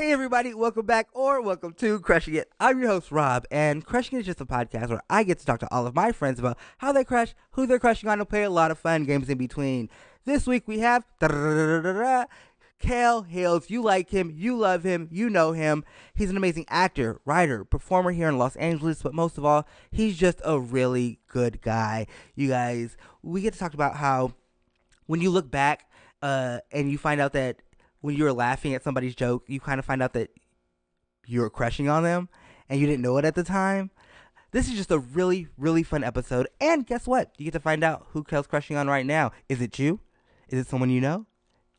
[0.00, 2.50] Hey everybody, welcome back or welcome to Crushing It.
[2.58, 5.44] I'm your host Rob, and Crushing It is just a podcast where I get to
[5.44, 8.26] talk to all of my friends about how they crush, who they're crushing on, and
[8.26, 9.90] play a lot of fun games in between.
[10.24, 11.04] This week we have
[12.80, 13.68] Kale Hills.
[13.68, 15.84] You like him, you love him, you know him.
[16.14, 20.16] He's an amazing actor, writer, performer here in Los Angeles, but most of all, he's
[20.16, 22.06] just a really good guy.
[22.34, 24.32] You guys, we get to talk about how
[25.04, 25.90] when you look back
[26.22, 27.60] uh, and you find out that
[28.00, 30.30] when you were laughing at somebody's joke, you kind of find out that
[31.26, 32.28] you were crushing on them
[32.68, 33.90] and you didn't know it at the time.
[34.52, 36.48] This is just a really, really fun episode.
[36.60, 37.32] And guess what?
[37.38, 39.30] You get to find out who Kale's crushing on right now.
[39.48, 40.00] Is it you?
[40.48, 41.26] Is it someone you know?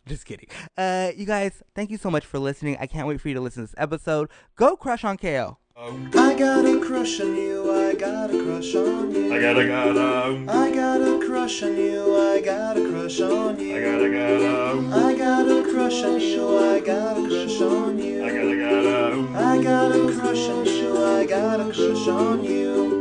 [0.08, 0.48] Just kidding.
[0.78, 2.78] Uh, you guys, thank you so much for listening.
[2.80, 4.30] I can't wait for you to listen to this episode.
[4.56, 5.59] Go crush on Kale.
[5.76, 9.32] I got a crush on you, I got a crush on you.
[9.32, 10.50] I gotta gotta, um.
[10.50, 13.78] I got a crush on you, I got a crush on you.
[13.78, 14.92] I gotta gotta, um.
[14.92, 18.24] I got a crush on you, I got a crush on you.
[18.26, 19.14] I gotta gotta.
[19.14, 19.36] Um.
[19.36, 23.01] I got a crush on you, I got a crush on you.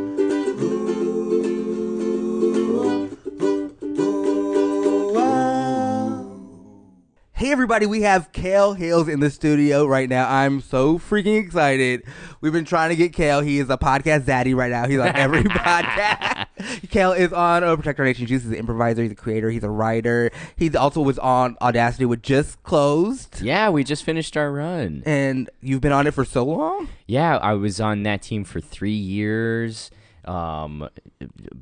[7.41, 10.29] Hey everybody, we have Kale Hills in the studio right now.
[10.29, 12.03] I'm so freaking excited.
[12.39, 13.41] We've been trying to get Kale.
[13.41, 14.87] He is a podcast daddy right now.
[14.87, 16.45] He's on every podcast.
[16.91, 18.43] Kale is on uh, Protect Our Nation Juice.
[18.43, 19.01] He's an improviser.
[19.01, 19.49] He's a creator.
[19.49, 20.29] He's a writer.
[20.55, 23.41] He also was on Audacity, which just closed.
[23.41, 25.01] Yeah, we just finished our run.
[25.07, 26.89] And you've been on it for so long.
[27.07, 29.89] Yeah, I was on that team for three years.
[30.25, 30.87] Um,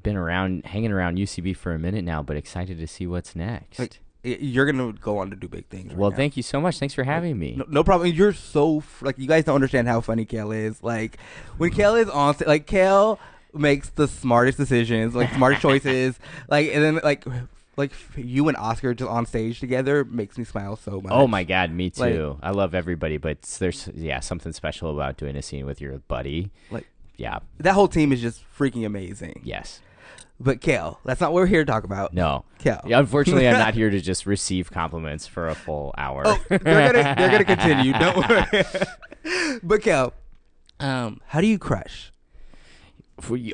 [0.03, 3.79] been around, hanging around UCB for a minute now, but excited to see what's next.
[3.79, 5.89] Like, you're gonna go on to do big things.
[5.89, 6.17] right well, now.
[6.17, 6.77] thank you so much.
[6.79, 7.55] Thanks for having me.
[7.57, 8.11] No, no problem.
[8.13, 10.83] You're so f- like you guys don't understand how funny Kale is.
[10.83, 11.17] Like
[11.57, 13.19] when Kale is on, like Kale
[13.53, 16.19] makes the smartest decisions, like smartest choices.
[16.49, 17.25] Like and then like
[17.77, 21.13] like you and Oscar just on stage together makes me smile so much.
[21.13, 22.37] Oh my god, me Like- too.
[22.43, 26.51] I love everybody, but there's yeah something special about doing a scene with your buddy.
[26.71, 27.39] Like Yeah.
[27.59, 29.39] that whole team is just freaking amazing.
[29.45, 29.79] Yes.
[30.39, 32.13] But Kale, that's not what we're here to talk about.
[32.13, 32.45] No.
[32.59, 32.81] Kale.
[32.85, 36.23] Yeah, unfortunately, I'm not here to just receive compliments for a full hour.
[36.25, 37.91] Oh, they're gonna they're gonna continue.
[37.93, 39.59] Don't worry.
[39.63, 40.13] but Kale,
[40.79, 42.13] um, how do you crush?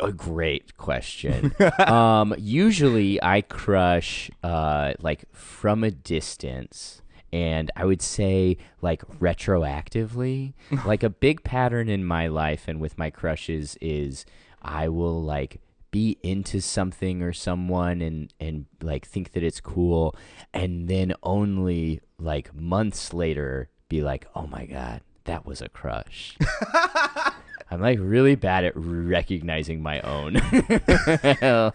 [0.03, 1.55] A great question.
[1.79, 7.01] um, usually, I crush uh, like from a distance,
[7.33, 10.53] and I would say like retroactively.
[10.85, 14.23] like a big pattern in my life and with my crushes is
[14.61, 15.61] I will like
[15.95, 20.13] be into something or someone and and like think that it's cool,
[20.53, 26.37] and then only like months later be like, oh my god, that was a crush.
[27.71, 30.33] I'm like really bad at recognizing my own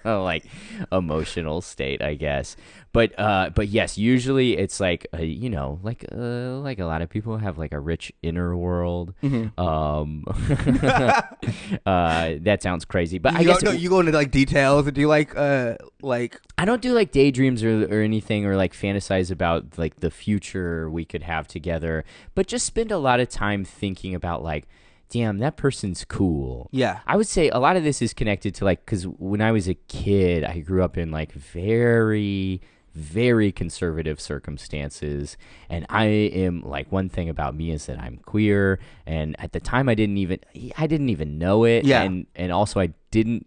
[0.25, 0.45] like
[0.93, 2.57] emotional state, I guess.
[2.93, 7.03] But uh, but yes, usually it's like uh, you know, like uh, like a lot
[7.03, 9.15] of people have like a rich inner world.
[9.23, 9.61] Mm-hmm.
[9.61, 10.25] Um,
[11.87, 14.91] uh, that sounds crazy, but I you guess no, you go into like details.
[14.91, 18.75] Do you like uh like I don't do like daydreams or or anything or like
[18.75, 22.05] fantasize about like the future we could have together,
[22.37, 24.67] but just spend a lot of time thinking about like
[25.11, 26.69] damn that person's cool.
[26.73, 27.01] Yeah.
[27.07, 29.69] I would say a lot of this is connected to like cuz when I was
[29.69, 32.61] a kid, I grew up in like very
[32.93, 35.37] very conservative circumstances
[35.69, 39.61] and i am like one thing about me is that i'm queer and at the
[39.61, 40.41] time i didn't even
[40.77, 42.03] i didn't even know it Yeah.
[42.03, 43.47] and and also i didn't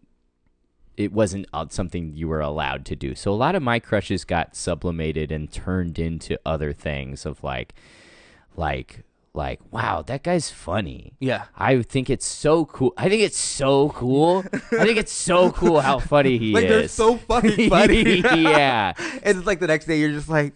[0.95, 4.23] it wasn't uh, something you were allowed to do so a lot of my crushes
[4.23, 7.73] got sublimated and turned into other things of like
[8.55, 9.03] like
[9.35, 11.45] like wow that guy's funny Yeah.
[11.57, 12.93] I think it's so cool.
[12.97, 14.43] I think it's so cool.
[14.53, 16.69] I think it's so cool how funny he Like is.
[16.69, 18.19] Like they're so fucking funny.
[18.21, 18.93] yeah.
[19.23, 20.53] and it's like the next day you're just like,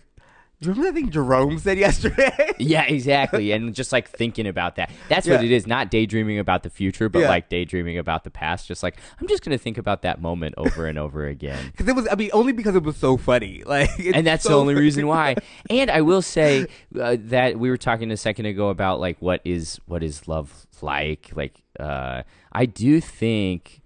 [0.60, 2.54] do you remember that thing Jerome said yesterday?
[2.58, 3.52] Yeah, exactly.
[3.52, 4.90] And just like thinking about that.
[5.08, 5.68] That's what it is.
[5.68, 7.30] Not daydreaming about the future, but Yeah.
[7.30, 8.68] like daydreaming about the past.
[8.68, 11.60] Just like, I'm just going to think about that moment over and over again.
[11.72, 13.64] Because it was, I mean, only because it was so funny.
[13.68, 15.36] Like, it's and that's the so only reason why.
[15.70, 16.66] And I will say
[17.00, 20.66] uh, that we were talking a second ago about like what is what is love
[20.82, 21.30] like.
[21.36, 23.82] Like uh, I do think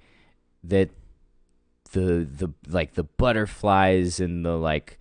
[0.63, 0.89] that
[1.91, 4.97] the the like the butterflies and the like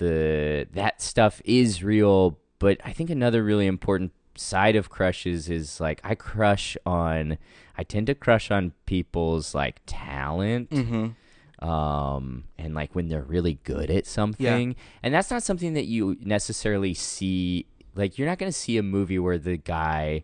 [0.00, 2.38] the that stuff is real.
[2.58, 7.38] But I think another really important side of crushes is like I crush on.
[7.78, 11.66] I tend to crush on people's like talent Mm-hmm.
[11.66, 14.76] um, and like when they're really good at something.
[15.02, 17.66] And that's not something that you necessarily see.
[17.94, 20.22] Like, you're not going to see a movie where the guy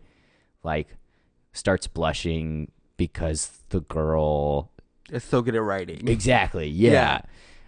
[0.63, 0.87] like
[1.53, 4.71] starts blushing because the girl.
[5.11, 6.07] is so good at writing.
[6.07, 6.67] Exactly.
[6.87, 7.21] Yeah.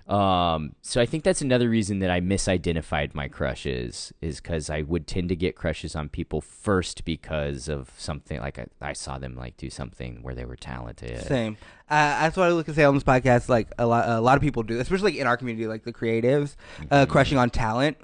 [0.10, 4.82] Um, so I think that's another reason that I misidentified my crushes is because I
[4.82, 9.20] would tend to get crushes on people first because of something like I, I saw
[9.20, 11.22] them like do something where they were talented.
[11.28, 11.58] Same.
[11.90, 13.50] Uh, that's what I look to say on this podcast.
[13.50, 15.94] Like a lot, a lot of people do, especially like in our community, like the
[15.94, 16.56] creatives,
[16.90, 17.12] uh, Mm-hmm.
[17.12, 17.98] crushing on talent.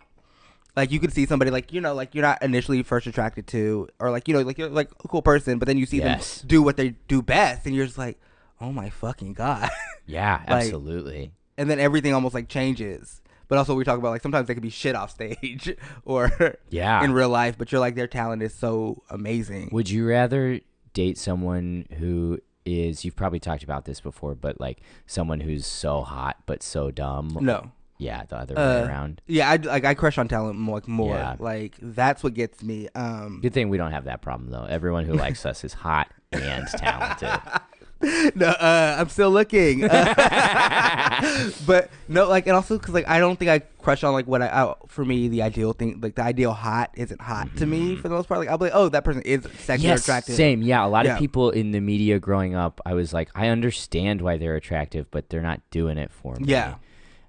[0.75, 3.87] Like you could see somebody like you know like you're not initially first attracted to,
[3.97, 6.39] or like you know like you're like a cool person, but then you see Yes.
[6.41, 8.19] them do what they do best, and you're just like,
[8.61, 9.69] oh my fucking god.
[10.05, 11.31] Yeah, Like- absolutely.
[11.57, 13.21] And then everything almost like changes.
[13.47, 15.75] But also we talk about like sometimes they could be shit off stage
[16.05, 16.31] or
[16.69, 17.03] Yeah.
[17.03, 19.69] in real life, but you're like their talent is so amazing.
[19.71, 20.59] Would you rather
[20.93, 26.01] date someone who is you've probably talked about this before, but like someone who's so
[26.01, 27.37] hot but so dumb?
[27.39, 27.71] No.
[27.99, 29.21] Yeah, the other Uh, way around.
[29.27, 31.15] Yeah, I like I crush on talent more, like more.
[31.15, 31.35] Yeah.
[31.39, 32.89] Like that's what gets me.
[32.95, 34.65] Um Good thing we don't have that problem though.
[34.65, 37.29] Everyone who likes us is hot and talented.
[38.35, 39.79] no, uh, I'm still looking.
[41.65, 44.41] but no, like, and also because like I don't think I crush on like what
[44.41, 47.95] I, I for me the ideal thing like the ideal hot isn't hot to me
[47.95, 48.39] for the most part.
[48.39, 49.85] Like I'll be like, oh, that person is sexually Mm-hmm.
[49.87, 50.35] yes, attractive.
[50.35, 50.61] same.
[50.61, 51.13] Yeah, a lot Yeah.
[51.13, 55.09] of people in the media growing up, I was like, I understand why they're attractive,
[55.11, 56.45] but they're not doing it for me.
[56.47, 56.75] Yeah.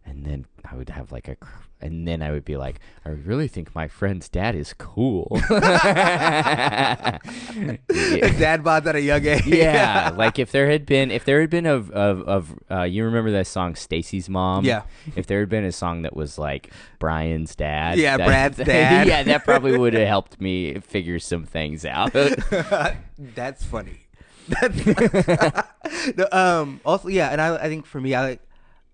[0.05, 3.11] And then I would have like a, cr- and then I would be like, I
[3.11, 5.29] really think my friend's dad is cool.
[5.51, 7.21] Dad
[8.63, 9.47] bods at a young age.
[9.47, 13.05] yeah, like if there had been if there had been of of, of uh, you
[13.05, 14.65] remember that song Stacy's mom?
[14.65, 14.83] Yeah.
[15.15, 17.99] If there had been a song that was like Brian's dad.
[17.99, 19.07] Yeah, that- Brad's dad.
[19.07, 22.13] yeah, that probably would have helped me figure some things out.
[22.13, 24.07] That's funny.
[24.49, 24.87] That's
[26.17, 28.41] no, um also yeah, and I I think for me I like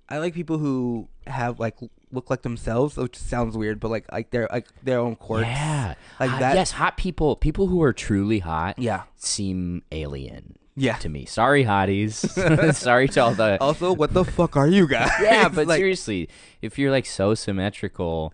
[0.09, 1.77] I like people who have like
[2.11, 5.47] look like themselves, which sounds weird, but like like their like their own quirks.
[5.47, 5.95] yeah.
[6.21, 9.03] Like Hot- that- Yes, hot people people who are truly hot Yeah.
[9.17, 10.57] seem alien.
[10.75, 10.97] Yeah.
[10.97, 11.27] To me.
[11.27, 12.75] Sorry hotties.
[12.75, 15.11] Sorry to all the Also, what the fuck are you guys?
[15.21, 16.29] Yeah, but like, seriously,
[16.63, 18.33] if you're like so symmetrical,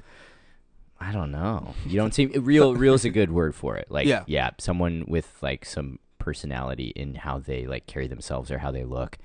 [1.01, 1.75] I don't know.
[1.85, 2.75] You don't seem real.
[2.77, 3.91] Real is a good word for it.
[3.91, 4.23] Like, Yeah.
[4.27, 8.85] yeah, someone with like some personality in how they like carry themselves or how they
[8.85, 9.19] look,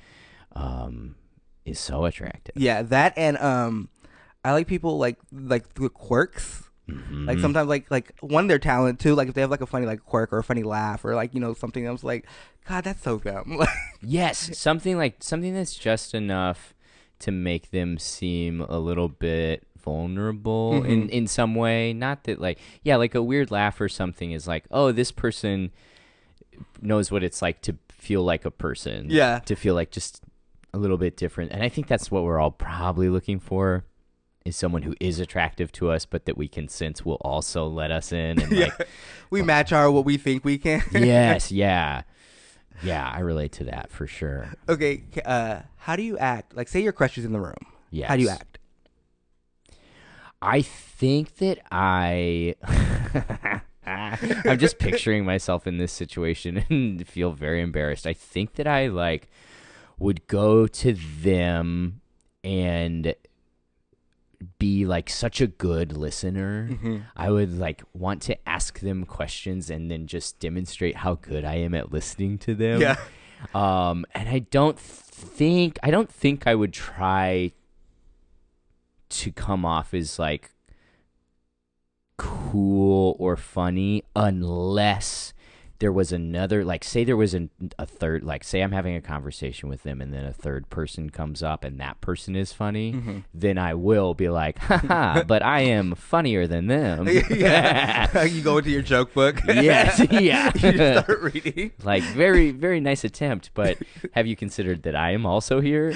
[0.56, 1.16] um,
[1.66, 2.56] is so attractive.
[2.56, 3.90] Yeah, that and um,
[4.44, 6.64] I like people like like the quirks.
[6.90, 7.28] Mm-hmm.
[7.28, 9.16] Like sometimes like like one their talent too.
[9.16, 11.34] Like if they have like a funny like quirk or a funny laugh or like
[11.34, 12.26] you know something else like,
[12.68, 13.62] God, that's so dumb.
[14.06, 16.74] Yes, something like something that's just enough
[17.20, 20.92] to make them seem a little bit vulnerable Mm-hmm.
[20.92, 21.94] in in some way.
[21.94, 25.72] Not that like yeah, like a weird laugh or something is like, oh, this person
[26.82, 29.06] knows what it's like to feel like a person.
[29.10, 29.40] Yeah.
[29.40, 30.22] To feel like just
[30.74, 31.52] a little bit different.
[31.52, 33.86] And I think that's what we're all probably looking for
[34.46, 37.92] is someone who is attractive to us but that we can sense will also let
[37.92, 38.88] us in and like
[39.30, 40.84] we match our what we think we can.
[40.92, 42.02] yes, yeah.
[42.82, 44.54] Yeah, I relate to that for sure.
[44.68, 45.04] okay.
[45.24, 46.56] Uh, how do you act?
[46.56, 47.56] Like, say your crush is in the room.
[47.92, 48.08] Yeah.
[48.08, 48.58] How do you act?
[50.42, 52.56] I think that I.
[53.86, 58.08] I'm just picturing myself in this situation and feel very embarrassed.
[58.08, 59.30] I think that I like
[60.00, 62.02] would go to them
[62.44, 63.16] and
[64.60, 66.70] be like such a good listener.
[66.72, 66.98] Mm-hmm.
[67.16, 71.56] I would like want to ask them questions and then just demonstrate how good I
[71.56, 72.82] am at listening to them.
[72.82, 72.98] Yeah.
[73.54, 77.52] Um, and I don't think I don't think I would try
[79.10, 80.52] to come off as like
[82.18, 85.34] cool or funny unless
[85.84, 89.02] there was another like say there was an, a third like say i'm having a
[89.02, 92.94] conversation with them and then a third person comes up and that person is funny
[92.94, 93.18] Mm-hmm.
[93.34, 98.24] then i will be like haha but i am funnier than them yeah.
[98.36, 99.42] you go into your joke book.
[99.46, 100.72] yes yeah you
[101.02, 101.72] start reading.
[101.84, 103.78] like very very nice attempt but
[104.14, 105.94] have you considered that i am also here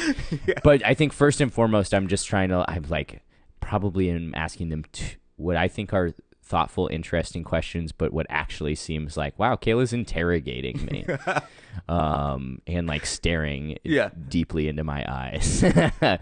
[0.65, 3.22] but i think first and foremost i'm just trying to i'm like
[3.62, 6.12] probably am asking them t- what i think are
[6.47, 11.05] thoughtful interesting questions but what actually seems like wow kayla's interrogating me
[11.89, 14.09] um and like staring Yeah.
[14.29, 15.63] deeply into my eyes
[16.01, 16.19] I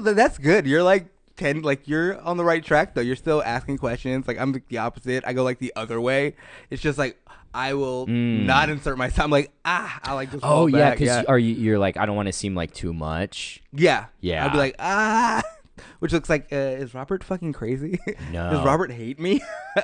[0.00, 0.66] that's good.
[0.66, 3.00] You're like ten, like you're on the right track though.
[3.00, 4.26] You're still asking questions.
[4.28, 5.24] Like I'm the- the opposite.
[5.26, 6.34] I go like the other way.
[6.70, 7.18] It's just like
[7.52, 9.24] I will not insert myself.
[9.24, 10.40] I'm like ah, I like this.
[10.40, 10.48] Mm.
[10.50, 11.22] oh yeah because yeah.
[11.28, 14.46] are you you're like i don't want to seem like too much yeah, Yeah.
[14.46, 15.42] I'd be like ah,
[15.98, 17.98] which looks like uh, is Robert fucking crazy?
[18.32, 18.50] No.
[18.50, 19.42] Does Robert hate me?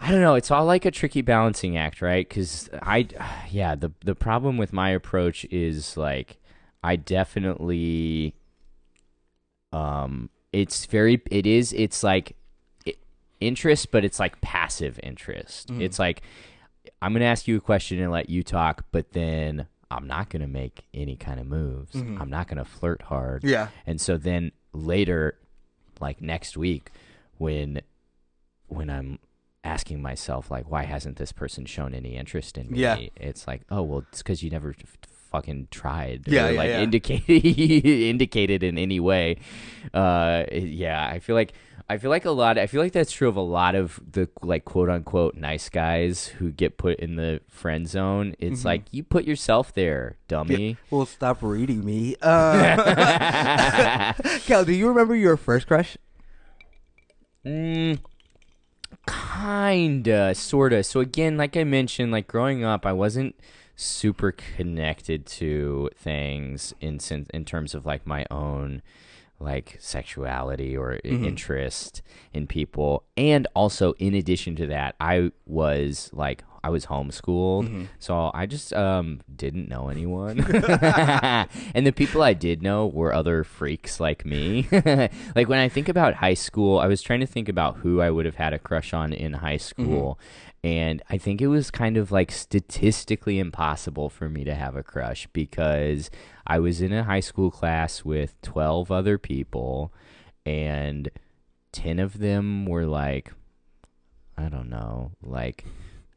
[0.00, 0.34] I don't know.
[0.34, 2.28] It's all like a tricky balancing act, right?
[2.28, 3.08] Because I,
[3.50, 6.38] yeah, the the problem with my approach is like
[6.82, 8.34] I definitely,
[9.72, 12.36] um, it's very, it is, it's like
[13.40, 15.68] interest, but it's like passive interest.
[15.68, 15.82] Mm.
[15.82, 16.22] It's like
[17.02, 20.46] I'm gonna ask you a question and let you talk, but then I'm not gonna
[20.48, 21.94] make any kind of moves.
[21.94, 23.42] I'm not gonna flirt hard.
[23.42, 23.50] Mm-hmm.
[23.50, 23.68] Yeah.
[23.86, 25.38] And so then later,
[26.00, 26.90] like next week,
[27.38, 27.80] when
[28.68, 29.18] when I'm
[29.64, 32.78] asking myself like, why hasn't this person shown any interest in me?
[32.78, 32.98] Yeah.
[33.16, 34.96] It's like, oh well, it's because you never f-
[35.30, 36.28] fucking tried.
[36.28, 36.80] Yeah, or, yeah, like yeah.
[36.80, 37.28] indicated
[37.86, 39.38] indicated in any way.
[39.92, 41.52] Uh, yeah, I feel like.
[41.88, 42.58] I feel like a lot.
[42.58, 46.26] I feel like that's true of a lot of the like quote unquote nice guys
[46.26, 48.34] who get put in the friend zone.
[48.40, 48.66] It's Mm-hmm.
[48.66, 50.78] like you put yourself there, dummy.
[50.90, 52.16] well, stop reading me.
[52.20, 54.12] Uh,
[54.46, 55.96] Cal, do you remember your first crush?
[57.44, 58.00] Mm,
[59.06, 60.82] kinda, sorta.
[60.82, 63.36] So again, like I mentioned, like growing up, I wasn't
[63.76, 66.98] super connected to things in
[67.32, 68.82] in terms of like my own
[69.38, 71.24] like sexuality or i- mm-hmm.
[71.24, 72.02] interest
[72.32, 73.04] in people.
[73.16, 78.72] And also in addition to that i was like i was homeschooled so i just
[78.72, 80.38] um didn't know anyone.
[81.74, 84.68] And the people i did know were other freaks like me.
[85.34, 88.10] Like when i think about high school i was trying to think about who i
[88.10, 90.18] would have had a crush on in high school.
[90.64, 94.82] And I think it was kind of like statistically impossible for me to have a
[94.82, 96.10] crush because
[96.44, 99.92] I was in a high school class with 12 other people,
[100.44, 101.08] and
[101.70, 103.32] 10 of them were like,
[104.36, 105.64] I don't know, like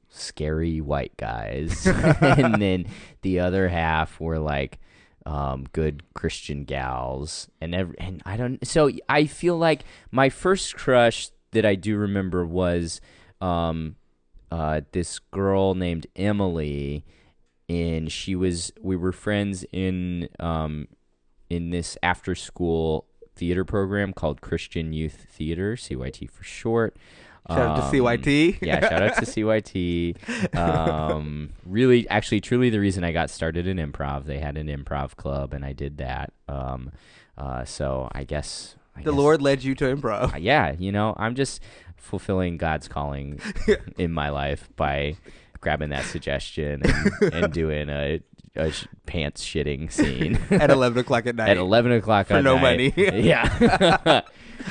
[0.10, 1.86] scary white guys.
[2.22, 2.86] and then
[3.22, 4.80] the other half were like,
[5.26, 8.66] um, good Christian gals, and ev- and I don't.
[8.66, 13.02] So I feel like my first crush that I do remember was
[13.42, 13.96] um,
[14.52, 17.06] uh, this girl named Emily,
[17.68, 20.88] and she was we were friends in um,
[21.50, 26.98] in this after school theater program called Christian Youth Theater, CYT for short.
[27.50, 28.60] Shout out to Um, CYT.
[28.62, 30.56] yeah, shout out to CYT.
[30.56, 35.16] Um, really, actually, truly, the reason I got started in improv, they had an improv
[35.16, 36.32] club, and I did that.
[36.48, 36.92] Um,
[37.38, 40.36] uh, so I guess I The guess- Lord led you to improv.
[40.36, 41.62] uh, yeah, you know, I'm just
[41.98, 43.40] fulfilling God's calling
[43.98, 45.16] in my life by
[45.62, 48.22] grabbing that suggestion and, and doing a,
[48.56, 51.50] a sh- pants shitting scene At 11 o'clock at night.
[51.50, 52.96] at 11 o'clock For at no night.
[52.96, 53.12] money.
[53.24, 54.22] yeah.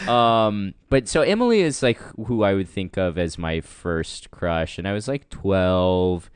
[0.06, 4.78] um, but so Emily is like who I would think of as my first crush,
[4.78, 6.30] and I was like 12.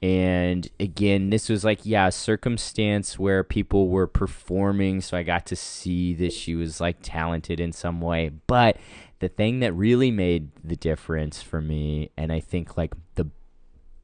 [0.00, 5.44] And again, this was like, yeah, a circumstance where people were performing, so I got
[5.46, 8.30] to see that she was like talented in some way.
[8.46, 8.76] But
[9.18, 13.26] the thing that really made the difference for me, and I think like the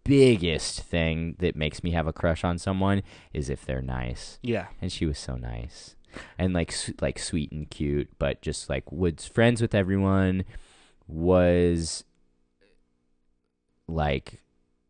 [0.05, 4.67] biggest thing that makes me have a crush on someone is if they're nice yeah.
[4.81, 5.97] and she was so nice
[6.39, 10.45] and like su- like sweet and cute but just like was friends with everyone
[11.09, 12.05] was
[13.89, 14.43] like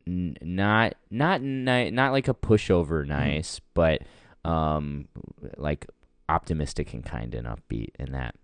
[0.07, 4.03] n- not not ni- not like a pushover nice but
[4.45, 5.09] um
[5.57, 5.87] like
[6.29, 8.35] optimistic and kind and upbeat and that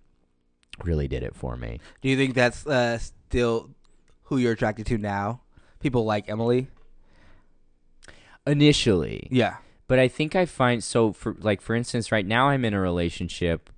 [0.85, 3.71] really did it for me Do you think that's uh, still
[4.25, 5.43] who you're attracted to now?
[5.81, 6.69] People like Emily?
[8.47, 9.57] initially Yeah.
[9.87, 12.81] but I think I find so for like for instance, right now I'm in a
[12.81, 13.71] relationship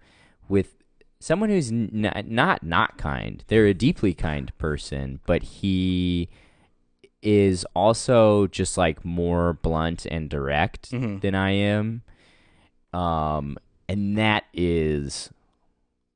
[0.49, 0.76] with
[1.21, 1.90] someone who's n-
[2.28, 3.44] not not kind.
[3.49, 6.28] They're a deeply kind person, but he
[7.23, 11.21] is also just like more blunt and direct Mhm.
[11.21, 12.02] than I am.
[12.94, 15.30] Um and that is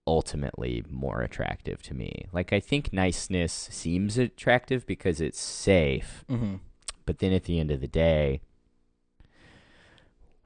[0.06, 2.26] ultimately more attractive to me.
[2.32, 6.56] Like I think niceness seems attractive because it's safe, Mm-hmm.
[7.04, 8.40] but then at the end of the day,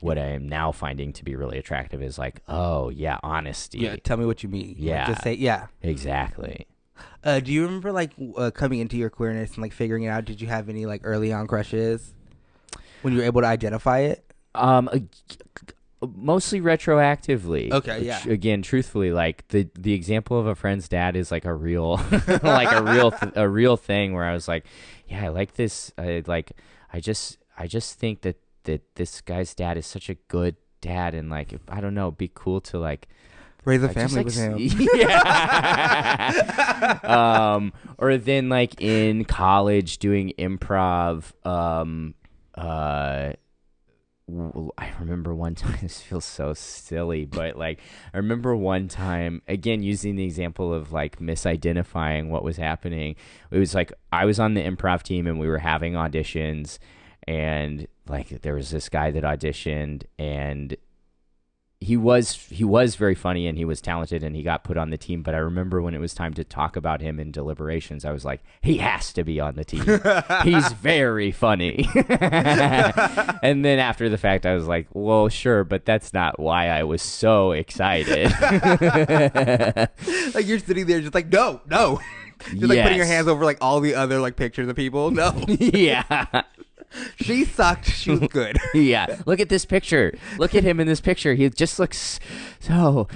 [0.01, 3.81] what I am now finding to be really attractive is like, oh yeah, honesty.
[3.81, 4.69] Yeah, tell me what you mean.
[4.69, 5.07] Like, Yeah.
[5.09, 5.67] just say yeah.
[5.83, 6.67] Exactly.
[7.23, 10.25] Uh, do you remember like uh, coming into your queerness and like figuring it out?
[10.25, 12.15] Did you have any like early on crushes
[13.03, 14.25] when you were able to identify it?
[14.55, 15.09] Um, ag-
[16.17, 17.73] mostly retroactively.
[17.73, 18.29] Okay, Which, yeah.
[18.29, 21.97] Again, truthfully, like the the example of a friend's dad is like a real,
[22.43, 24.65] like a real th- a real thing where I was like,
[25.09, 25.93] yeah, I like this.
[25.99, 26.53] I like.
[26.93, 31.15] I just I just think that that this guy's dad is such a good dad,
[31.15, 33.09] and like if, I don't know, it'd be cool to like
[33.65, 34.89] Raise a I just, family like, with him.
[34.97, 36.99] Yeah.
[37.03, 41.25] um, or then like in college doing improv.
[41.47, 42.15] Um,
[42.55, 43.33] uh,
[44.79, 45.79] I remember one time.
[45.83, 47.81] This feels so silly, but like
[48.13, 53.17] I remember one time again using the example of like misidentifying what was happening.
[53.51, 56.79] It was like I was on the improv team and we were having auditions,
[57.27, 60.77] and like there was this guy that auditioned and
[61.83, 64.91] he was he was very funny and he was talented and he got put on
[64.91, 68.05] the team but i remember when it was time to talk about him in deliberations
[68.05, 69.81] i was like he has to be on the team.
[70.45, 71.89] He's very funny.
[73.43, 76.83] And then after the fact i was like well sure but that's not why i
[76.83, 78.31] was so excited.
[80.35, 82.01] Like you're sitting there just like no, no.
[82.51, 85.11] Just like putting your hands over like all the other like pictures of people.
[85.11, 86.43] No, yeah
[87.17, 87.87] she sucked.
[87.91, 88.59] She was good.
[88.75, 92.19] yeah look at this picture look at him in this picture he just looks
[92.59, 93.09] so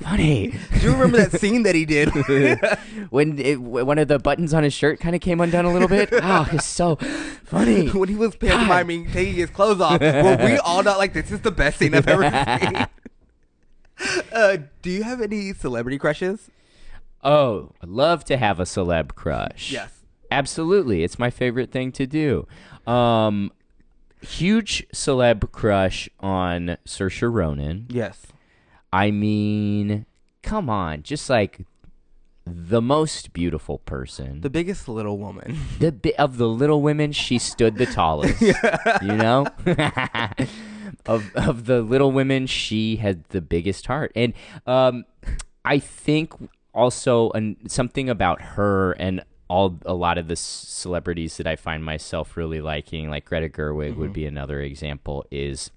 [0.00, 2.08] funny Do you remember that scene that he did?
[3.10, 5.88] when it, one of the buttons on his shirt kind of came undone a little
[5.88, 6.10] bit.
[6.12, 6.96] Oh, it's so
[7.44, 7.88] funny.
[7.88, 11.40] when he was pantomiming, taking his clothes off, were we all not like, this is
[11.40, 12.22] the best scene I've ever
[12.60, 12.86] seen?
[14.32, 16.50] Uh, do you have any celebrity crushes?
[17.22, 19.70] Oh, I love to have a celeb crush.
[19.70, 20.00] Yes.
[20.30, 21.02] Absolutely.
[21.02, 22.46] It's my favorite thing to do.
[22.90, 23.52] Um,
[24.20, 27.86] huge celeb crush on Saoirse Ronan.
[27.88, 28.26] Yes.
[28.92, 30.06] I mean,
[30.42, 31.60] come on, just like
[32.44, 34.40] the most beautiful person.
[34.40, 35.56] The biggest little woman.
[35.78, 38.42] the bi- of the little women, she stood the tallest.
[39.02, 39.46] You know,
[41.06, 44.34] of of the little women, she had the biggest heart, and
[44.66, 45.04] um,
[45.64, 46.32] I think
[46.74, 51.84] also an, something about her and all a lot of the celebrities that I find
[51.84, 55.24] myself really liking, like Greta Gerwig would be another example.
[55.30, 55.70] Is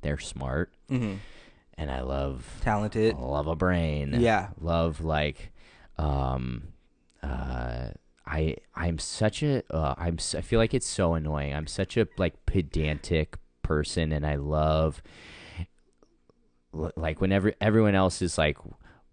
[0.00, 1.18] they're smart, Mhm.
[1.76, 3.14] and I love Talented.
[3.16, 4.16] love a brain.
[4.18, 4.48] Yeah.
[4.60, 5.52] Love like
[5.98, 6.68] um
[7.22, 7.90] uh
[8.26, 11.52] I I'm such a uh, I'm I feel like it's so annoying.
[11.54, 15.02] I'm such a like pedantic person and I love
[16.72, 18.56] like whenever everyone else is like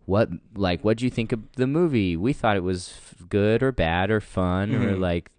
[0.09, 2.17] what like what do you think of the movie?
[2.17, 4.99] We thought it was f- good or bad or fun or Mhm.
[4.99, 5.29] like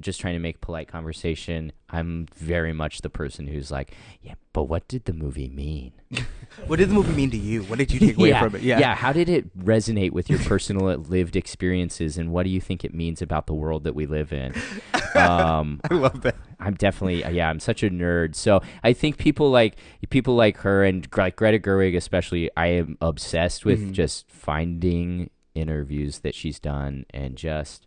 [0.00, 1.72] just trying to make polite conversation.
[1.88, 5.92] I'm very much the person who's like, yeah, but what did the movie mean?
[6.66, 7.62] What did the movie mean to you?
[7.62, 8.62] What did you take away yeah, from it?
[8.62, 8.80] Yeah.
[8.80, 8.94] yeah.
[8.96, 12.92] How did it resonate with your personal lived experiences, and what do you think it
[12.92, 14.52] means about the world that we live in?
[15.14, 16.34] Um, I love that.
[16.58, 17.48] I'm definitely yeah.
[17.48, 19.76] I'm such a nerd, so I think people like
[20.10, 22.50] people like her and like Greta Gerwig especially.
[22.56, 23.92] I am obsessed with Mhm.
[23.92, 27.86] just finding interviews that she's done and just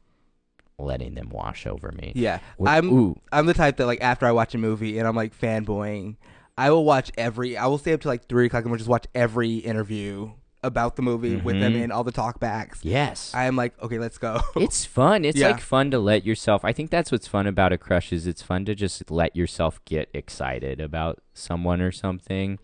[0.79, 2.11] letting them wash over me.
[2.15, 2.39] Yeah.
[2.65, 3.15] I'm ooh.
[3.31, 6.15] I'm the type that like after I watch a movie and I'm like fanboying,
[6.57, 8.89] I will watch every I will stay up to like three o'clock and we'll just
[8.89, 10.31] watch every interview
[10.65, 11.81] about the movie with them Mhm.
[11.83, 12.79] in all the talkbacks.
[12.83, 13.33] Yes.
[13.35, 14.39] I am like, okay, let's go.
[14.55, 15.25] it's fun.
[15.25, 15.47] It's Yeah.
[15.49, 16.63] like fun to let yourself.
[16.63, 19.83] I think that's what's fun about a crush is it's fun to just let yourself
[19.83, 22.59] get excited about someone or something.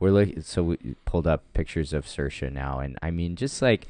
[0.00, 3.86] We're looking, so we pulled up pictures of Saoirse now, and I mean, just like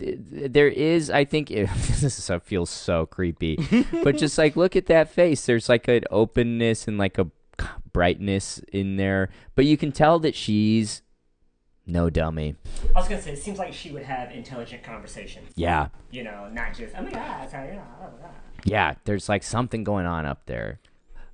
[0.00, 3.58] there is, I think this is, feels so creepy,
[4.02, 5.46] but just like look at that face.
[5.46, 7.28] There's like an openness and like a
[7.92, 11.02] brightness in there, but you can tell that she's
[11.86, 12.54] no dummy.
[12.94, 15.50] I was gonna say, it seems like she would have intelligent conversations.
[15.56, 15.88] Yeah.
[16.10, 18.30] You know, not just oh my god, sorry, yeah, oh, yeah.
[18.64, 20.80] Yeah, there's like something going on up there.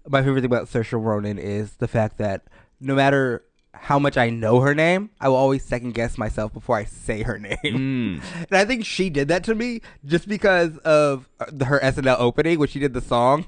[0.09, 2.45] My favorite thing about Saoirse Ronan is the fact that
[2.81, 3.45] no matter
[3.81, 7.23] how much I know her name, I will always second guess myself before I say
[7.23, 7.57] her name.
[7.63, 8.23] Mm.
[8.51, 12.59] And I think she did that to me just because of uh, her SNL opening
[12.59, 13.47] when she did the song.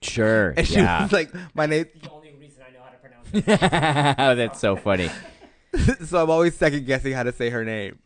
[0.00, 0.50] Sure.
[0.56, 1.02] And she yeah.
[1.02, 1.86] was like, my name.
[2.02, 4.16] The only reason I know how to pronounce it.
[4.18, 5.10] oh, that's so funny.
[6.04, 7.98] so I'm always second guessing how to say her name.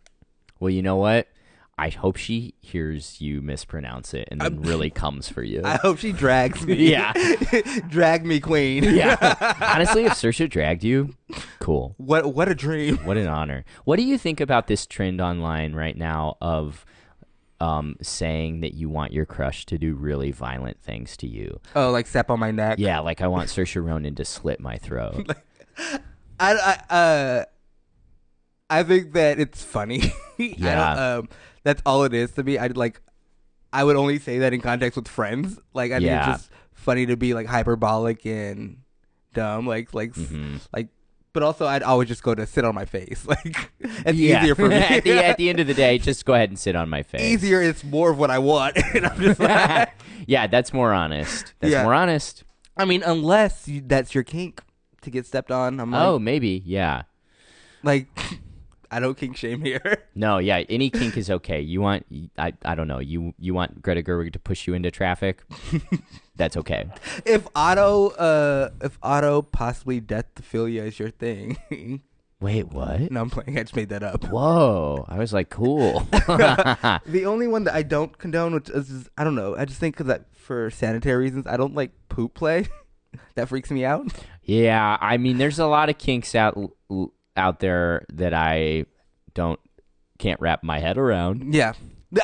[0.60, 1.28] Well, you know what?
[1.78, 5.60] I hope she hears you mispronounce it and then really comes for you.
[5.64, 6.74] I hope she drags me.
[6.90, 7.12] Yeah.
[7.88, 8.84] drag me, queen.
[8.84, 9.16] yeah.
[9.60, 11.14] Honestly, if Saoirse dragged you,
[11.60, 11.94] cool.
[11.98, 12.96] What what a dream.
[12.98, 13.64] What an honor.
[13.84, 16.86] What do you think about this trend online right now of
[17.60, 21.60] um, saying that you want your crush to do really violent things to you?
[21.74, 22.78] Oh, like step on my neck.
[22.78, 25.30] Yeah, like I want Saoirse Ronan to slit my throat.
[26.40, 26.54] I,
[26.90, 27.44] I uh
[28.70, 30.12] I think that it's funny.
[30.38, 31.16] Yeah.
[31.16, 31.28] um,
[31.66, 32.56] that's all it is to me.
[32.58, 33.00] I like.
[33.72, 35.58] I would only say that in context with friends.
[35.74, 36.32] Like I think Yeah.
[36.34, 38.78] it's just funny to be like hyperbolic and
[39.34, 39.66] dumb.
[39.66, 40.56] Like like Mm-hmm.
[40.72, 40.88] like.
[41.32, 43.26] But also, I'd always just go to sit on my face.
[43.28, 44.40] Like it's Yeah.
[44.40, 44.76] easier for me.
[44.76, 47.02] at, the, at the end of the day, just go ahead and sit on my
[47.02, 47.20] face.
[47.20, 47.60] easier.
[47.60, 48.78] It's more of what I want.
[48.94, 49.90] and I'm just like,
[50.26, 51.52] yeah, that's more honest.
[51.60, 51.82] That's Yeah.
[51.82, 52.42] more honest.
[52.78, 54.62] I mean, unless you, that's your kink
[55.02, 55.78] to get stepped on.
[55.78, 56.62] I'm like, oh, maybe.
[56.64, 57.02] Yeah.
[57.82, 58.06] like
[58.90, 60.02] I don't kink shame here.
[60.18, 61.60] No, yeah, any kink is okay.
[61.60, 62.06] You want
[62.38, 63.00] I I don't know.
[63.00, 65.42] You you want Greta Gerwig to push you into traffic?
[66.36, 66.88] That's okay.
[67.26, 71.58] if auto, uh, if auto possibly deathophilia is your thing.
[72.40, 73.10] Wait, what?
[73.10, 73.58] no, I'm playing.
[73.58, 74.24] I just made that up.
[74.24, 75.04] Whoa.
[75.08, 76.00] I was like, cool.
[76.10, 79.56] The only one that I don't condone, which is, I don't know.
[79.56, 82.68] I just think that for sanitary reasons, I don't like poop play.
[83.34, 84.12] that freaks me out.
[84.42, 86.56] yeah, I mean there's a lot of kinks out
[86.90, 88.86] l- out there that I
[89.34, 89.60] don't
[90.18, 91.54] can't wrap my head around.
[91.54, 91.72] Yeah,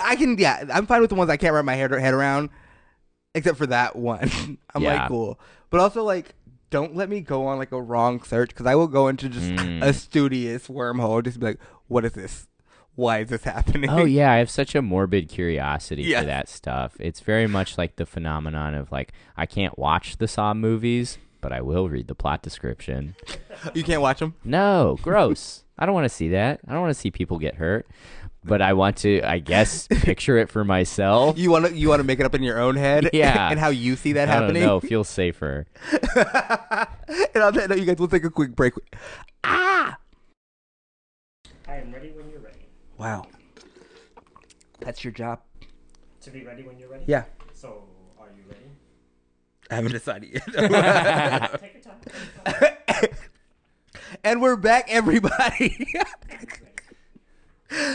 [0.02, 0.38] I can.
[0.38, 2.50] Yeah, I'm fine with the ones I can't wrap my head, head around,
[3.34, 4.30] except for that one.
[4.74, 5.00] I'm Yeah.
[5.00, 5.38] like cool,
[5.70, 6.34] but also like.
[6.70, 9.44] Don't let me go on like a wrong search because I will go into just
[9.52, 9.82] Mm.
[9.82, 11.22] a studious wormhole.
[11.22, 12.46] Just be like, "What is this?
[12.94, 16.20] Why is this happening?" Oh yeah, I have such a morbid curiosity Yes.
[16.22, 16.96] for that stuff.
[16.98, 21.52] It's very much like the phenomenon of like I can't watch the Saw movies, but
[21.52, 23.14] I will read the plot description.
[23.74, 24.34] You can't watch them.
[24.42, 25.62] No, gross.
[25.78, 26.58] I don't want to see that.
[26.66, 27.86] I don't want to see people get hurt.
[28.44, 31.38] But I want to, I guess, picture it for myself.
[31.38, 33.48] You want to you want to make it up in your own head, Yeah.
[33.50, 34.62] and how you see that I happening.
[34.64, 34.80] know.
[34.80, 35.66] Feel safer.
[35.92, 38.72] and on that note, you guys, we'll take a quick break.
[39.44, 39.96] Ah!
[41.68, 42.66] I am ready when you're ready.
[42.98, 43.26] Wow,
[44.80, 45.38] that's your job.
[46.22, 47.04] To be ready when you're ready?
[47.06, 47.24] Yeah,
[47.54, 47.84] So,
[48.18, 48.61] are you ready?
[49.72, 50.44] I haven't decided yet.
[50.44, 51.58] Take your time.
[51.58, 53.08] Take your time.
[54.22, 55.94] and we're back, everybody.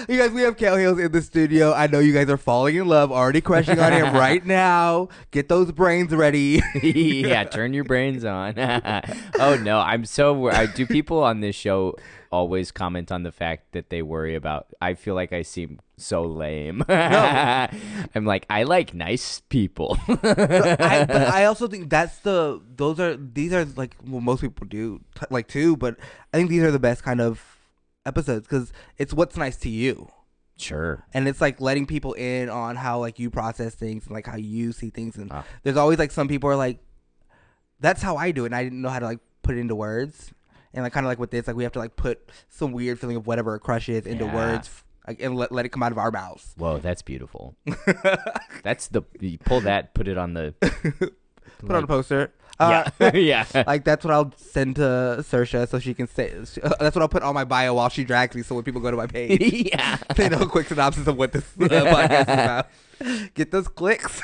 [0.09, 1.71] You guys, we have Cal Hills in the studio.
[1.71, 5.09] I know you guys are falling in love, already crushing on him right now.
[5.29, 6.63] Get those brains ready.
[6.81, 8.55] yeah, turn your brains on.
[9.39, 10.49] oh no, I'm so.
[10.49, 11.95] I, do people on this show
[12.31, 14.67] always comment on the fact that they worry about?
[14.81, 16.83] I feel like I seem so lame.
[16.89, 19.97] I'm like, I like nice people.
[20.07, 24.67] I, but I also think that's the those are these are like well most people
[24.67, 25.97] do t- like too, but
[26.33, 27.43] I think these are the best kind of
[28.05, 30.07] episodes because it's what's nice to you,
[30.57, 31.03] sure.
[31.13, 34.37] and it's like letting people in on how like you process things and like how
[34.37, 35.43] you see things, and Ah.
[35.63, 36.79] there's always like some people are like,
[37.79, 39.75] that's how I do it, and I didn't know how to like put it into
[39.75, 40.31] words,
[40.77, 42.99] and like kind of like with this, like we have to like put some weird
[42.99, 44.35] feeling of whatever a crush is into Yeah.
[44.35, 44.83] words.
[45.07, 46.53] Like, and let, let it come out of our mouths.
[46.57, 47.55] Whoa, that's beautiful.
[48.63, 50.53] that's the you pull that, put it on the.
[51.59, 52.31] Put on a poster.
[52.59, 53.63] Uh, yeah, yeah.
[53.65, 56.29] Like that's what I'll send to Saoirse so she can say.
[56.79, 58.43] That's what I'll put on my bio while she drags me.
[58.43, 59.41] So when people go to my page,
[59.73, 59.97] yeah.
[60.15, 63.33] they know a quick synopsis of what this uh, podcast is about.
[63.33, 64.21] Get those clicks.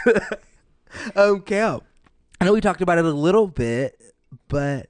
[1.16, 1.82] um, Cal,
[2.40, 4.00] I know we talked about it a little bit,
[4.48, 4.90] but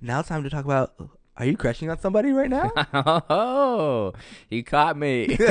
[0.00, 0.94] now it's time to talk about.
[1.36, 2.72] Are you crushing on somebody right now?
[3.30, 4.12] Oh,
[4.50, 5.36] he caught me.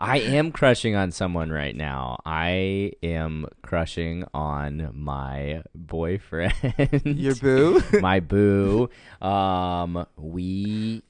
[0.00, 2.20] I am crushing on someone right now.
[2.24, 7.02] I am crushing on my boyfriend.
[7.04, 7.82] Your boo.
[8.00, 8.88] my boo.
[9.20, 11.02] Um, we.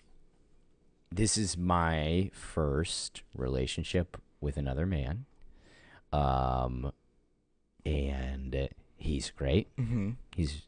[1.12, 5.26] This is my first relationship with another man.
[6.12, 6.92] Um,
[7.84, 9.68] and he's great.
[9.76, 10.62] hmm He's.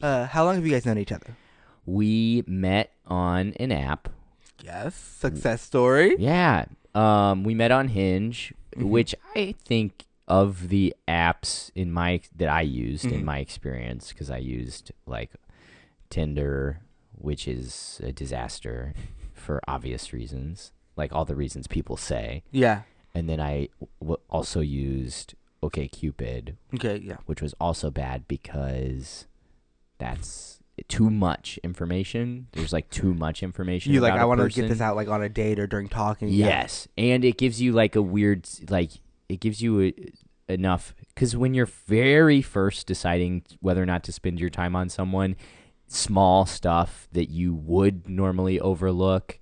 [0.00, 1.36] Uh, how long have you guys known each other?
[1.86, 4.08] We met on an app.
[4.62, 6.16] Yes, success story.
[6.18, 6.66] Yeah.
[6.94, 8.88] Um, we met on Hinge, Mm-hmm.
[8.88, 13.14] which I think of the apps in my that I used Mm-hmm.
[13.16, 15.30] in my experience because I used like
[16.08, 16.80] Tinder,
[17.18, 18.94] which is a disaster
[19.34, 22.42] for obvious reasons, like all the reasons people say.
[22.52, 22.82] Yeah.
[23.12, 23.68] And then I
[24.00, 25.34] w- also used
[25.64, 26.98] OkCupid, Okay.
[27.04, 27.16] Yeah.
[27.26, 29.26] which was also bad because
[30.00, 32.48] that's too much information.
[32.52, 33.92] There's like too much information.
[33.92, 36.28] You like I want to get this out like on a date or during talking.
[36.28, 36.46] Yeah.
[36.46, 38.90] Yes, and it gives you like a weird like
[39.28, 39.94] it gives you a,
[40.48, 44.88] enough because when you're very first deciding whether or not to spend your time on
[44.88, 45.36] someone,
[45.86, 49.38] small stuff that you would normally overlook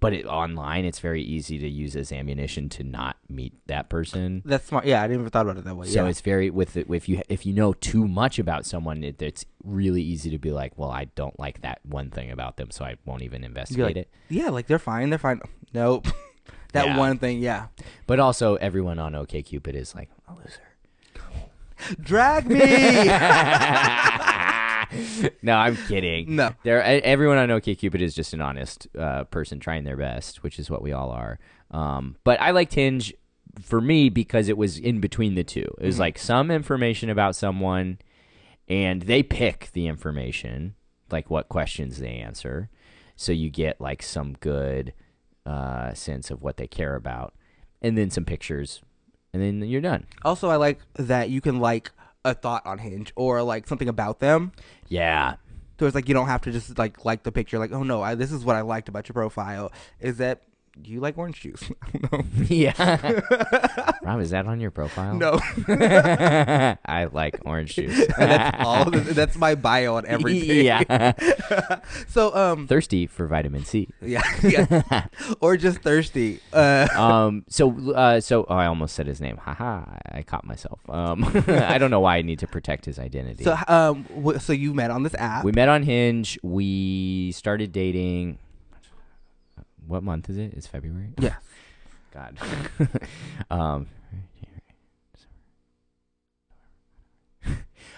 [0.00, 4.42] but it, online, it's very easy to use as ammunition to not meet that person.
[4.44, 4.84] That's smart.
[4.86, 5.88] Yeah, I didn't even thought about it that way.
[5.88, 6.08] So yeah.
[6.08, 9.44] it's very with it, if you if you know too much about someone, it, it's
[9.64, 12.84] really easy to be like, well, I don't like that one thing about them, so
[12.84, 14.08] I won't even investigate like, it.
[14.28, 15.10] Yeah, like they're fine.
[15.10, 15.40] They're fine.
[15.74, 16.06] Nope.
[16.72, 16.98] that Yeah.
[16.98, 17.40] one thing.
[17.40, 17.66] Yeah.
[18.06, 20.62] But also, everyone on OKCupid is like a loser.
[22.00, 22.58] Drag me.
[25.42, 26.36] no, I'm kidding.
[26.36, 26.52] No.
[26.62, 26.82] there.
[26.82, 30.82] Everyone on OkCupid is just an honest uh, person trying their best, which is what
[30.82, 31.38] we all are.
[31.70, 33.12] Um, but I liked Hinge
[33.60, 35.74] for me because it was in between the two.
[35.78, 36.00] It was Mm-hmm.
[36.00, 37.98] like some information about someone,
[38.68, 40.74] and they pick the information,
[41.10, 42.70] like what questions they answer,
[43.16, 44.92] so you get like some good
[45.46, 47.34] uh, sense of what they care about,
[47.82, 48.80] and then some pictures,
[49.32, 50.06] and then you're done.
[50.24, 51.90] also, I like that you can like
[52.30, 54.52] a thought on Hinge or like something about them.
[54.88, 55.36] Yeah.
[55.78, 57.58] So it's like you don't have to just like like the picture.
[57.58, 59.72] Like, oh no, I, this is what I liked about your profile.
[60.00, 60.42] Is that
[60.84, 61.62] you like orange juice?
[61.82, 62.46] I don't know.
[62.48, 63.92] Yeah.
[64.02, 65.14] Rob, is that on your profile?
[65.14, 65.38] No.
[65.68, 68.06] I like orange juice.
[68.16, 68.90] that's all.
[68.90, 70.64] That's my bio on everything.
[70.64, 71.12] Yeah.
[72.08, 72.66] So um.
[72.66, 73.88] Thirsty for vitamin C.
[74.00, 74.22] Yeah.
[74.42, 75.06] Yeah.
[75.40, 76.40] or just thirsty.
[76.52, 76.88] Uh.
[76.94, 77.44] Um.
[77.48, 77.92] So.
[77.92, 78.20] Uh.
[78.20, 78.44] So.
[78.48, 79.36] Oh, I almost said his name.
[79.38, 79.84] Haha.
[80.12, 80.80] I caught myself.
[80.88, 81.24] Um.
[81.48, 83.44] I don't know why I need to protect his identity.
[83.44, 84.04] So um.
[84.24, 85.44] wh- So you met on this app.
[85.44, 86.38] we met on Hinge.
[86.42, 88.38] We started dating.
[89.88, 90.52] What month is it?
[90.54, 91.14] It's February.
[91.20, 91.34] Yeah.
[92.14, 92.38] God.
[93.50, 93.86] um.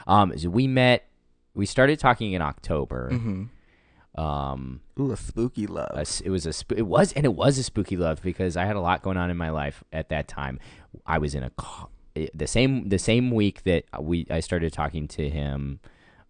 [0.06, 0.36] Um.
[0.38, 1.06] So we met.
[1.54, 3.10] We started talking in October.
[3.12, 4.20] Mm-hmm.
[4.20, 4.80] Um.
[4.98, 5.90] Ooh, a spooky love.
[5.94, 8.56] a s- it was a sp- it was and it was a spooky love because
[8.56, 10.58] I had a lot going on in my life at that time.
[11.06, 11.50] I was in a
[12.14, 15.80] it- the same the same week that we I started talking to him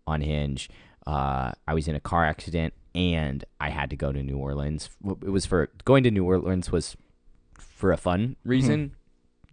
[0.07, 0.69] on Hinge.
[1.07, 4.91] Uh, I was in a car accident and I had to go to New Orleans.
[5.23, 6.97] It was for going to New Orleans was
[7.59, 8.95] for a fun reason.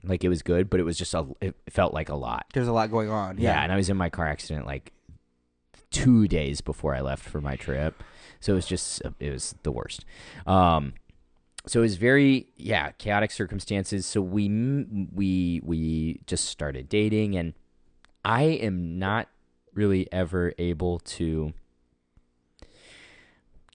[0.03, 2.45] Like it was good, but it was just a it felt like a lot.
[2.53, 3.37] There's a lot going on.
[3.37, 3.53] Yeah.
[3.53, 3.63] Yeah.
[3.63, 4.93] and I was in my car accident like
[5.91, 8.03] two days before I left for my trip,
[8.39, 10.05] so it was just it was the worst.
[10.45, 10.93] Um,
[11.65, 14.05] so it was very yeah chaotic circumstances.
[14.05, 14.47] So we
[15.13, 17.53] we we just started dating, and
[18.23, 19.27] I am not
[19.73, 21.53] really ever able to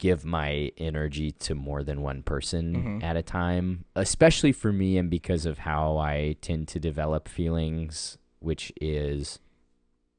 [0.03, 3.05] give my energy to more than one person Mhm.
[3.05, 8.19] at a time, especially for me and because of how I tend to develop feelings,
[8.41, 9.39] which is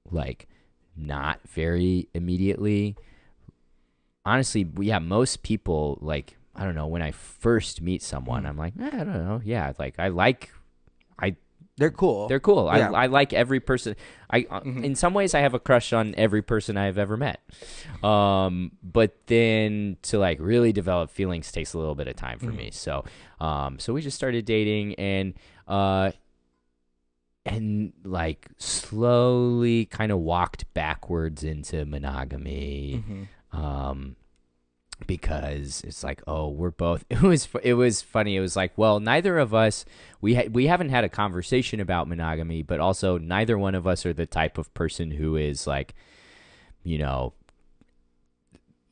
[0.10, 0.48] like
[0.96, 2.96] not very immediately.
[4.26, 8.58] Honestly, we yeah, most people like I don't know when I first meet someone, I'm
[8.58, 10.52] like, eh, I don't know, yeah, like I like
[11.78, 12.28] They're cool.
[12.28, 12.66] they're cool.
[12.76, 12.92] Yeah.
[12.92, 13.96] I, I like every person.
[14.30, 14.84] I uh, Mhm.
[14.84, 17.40] in some ways I have a crush on every person I've ever met.
[18.04, 22.52] Um, but then to like really develop feelings takes a little bit of time for
[22.52, 22.70] me.
[22.72, 23.06] So,
[23.40, 25.34] um, so we just started dating and
[25.68, 26.12] uh,
[27.46, 33.04] and like slowly kind of walked backwards into monogamy
[33.54, 33.58] Mhm.
[33.60, 34.16] um
[35.08, 39.00] because it's like oh we're both it was it was funny it was like well
[39.00, 39.86] neither of us
[40.22, 44.06] we ha- we haven't had a conversation about monogamy but also neither one of us
[44.06, 45.94] are the type of person who is like
[46.84, 47.34] you know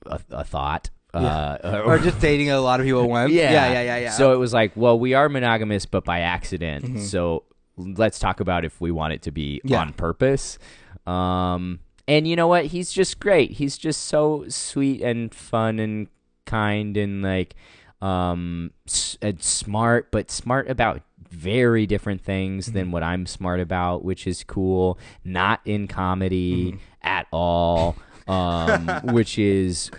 [0.05, 3.31] a, a thought uh, or just dating a lot of people at once.
[3.33, 3.51] yeah.
[3.51, 3.71] Yeah.
[3.73, 3.81] Yeah.
[3.81, 3.97] Yeah.
[3.97, 4.11] Yeah.
[4.11, 6.85] So it was like, well, we are monogamous, but by accident.
[6.85, 6.99] Mhm.
[7.01, 7.43] So
[7.75, 9.81] let's talk about if we want it to be Yeah.
[9.81, 10.57] on purpose.
[11.05, 11.79] Um,
[12.11, 12.65] and you know what?
[12.65, 13.51] He's just great.
[13.51, 16.07] He's just so sweet and fun and
[16.45, 17.55] kind and like
[18.01, 22.77] um s- and smart, but smart about very different things Mm-hmm.
[22.77, 24.97] than what I'm smart about, which is cool.
[25.23, 26.77] Not in comedy Mm-hmm.
[27.03, 27.95] at all.
[28.27, 29.89] Um, which is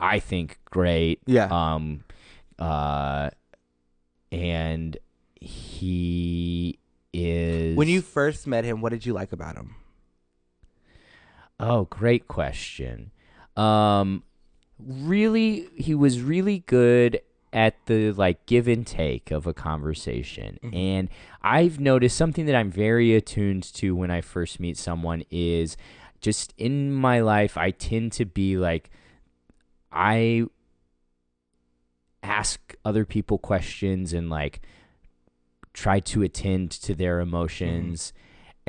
[0.00, 1.20] I think great.
[1.26, 1.48] Yeah.
[1.50, 2.04] Um
[2.58, 3.30] uh
[4.32, 4.96] and
[5.40, 6.78] he
[7.12, 9.74] is when you first met him, what did you like about him?
[11.60, 13.10] Oh, great question.
[13.56, 14.24] Um
[14.78, 17.20] really he was really good
[17.52, 20.58] at the like give and take of a conversation.
[20.72, 21.08] And
[21.42, 25.76] I've noticed something that I'm very attuned to when I first meet someone is
[26.20, 28.90] just in my life I tend to be like
[29.92, 30.46] I
[32.22, 34.60] ask other people questions and like
[35.72, 38.12] try to attend to their emotions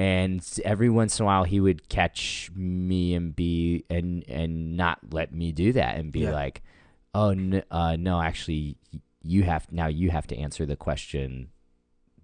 [0.01, 4.97] and every once in a while he would catch me and be and and not
[5.11, 6.31] let me do that and be Yeah.
[6.33, 6.61] like
[7.13, 8.77] oh no, uh, no actually
[9.21, 11.49] you have now you have to answer the question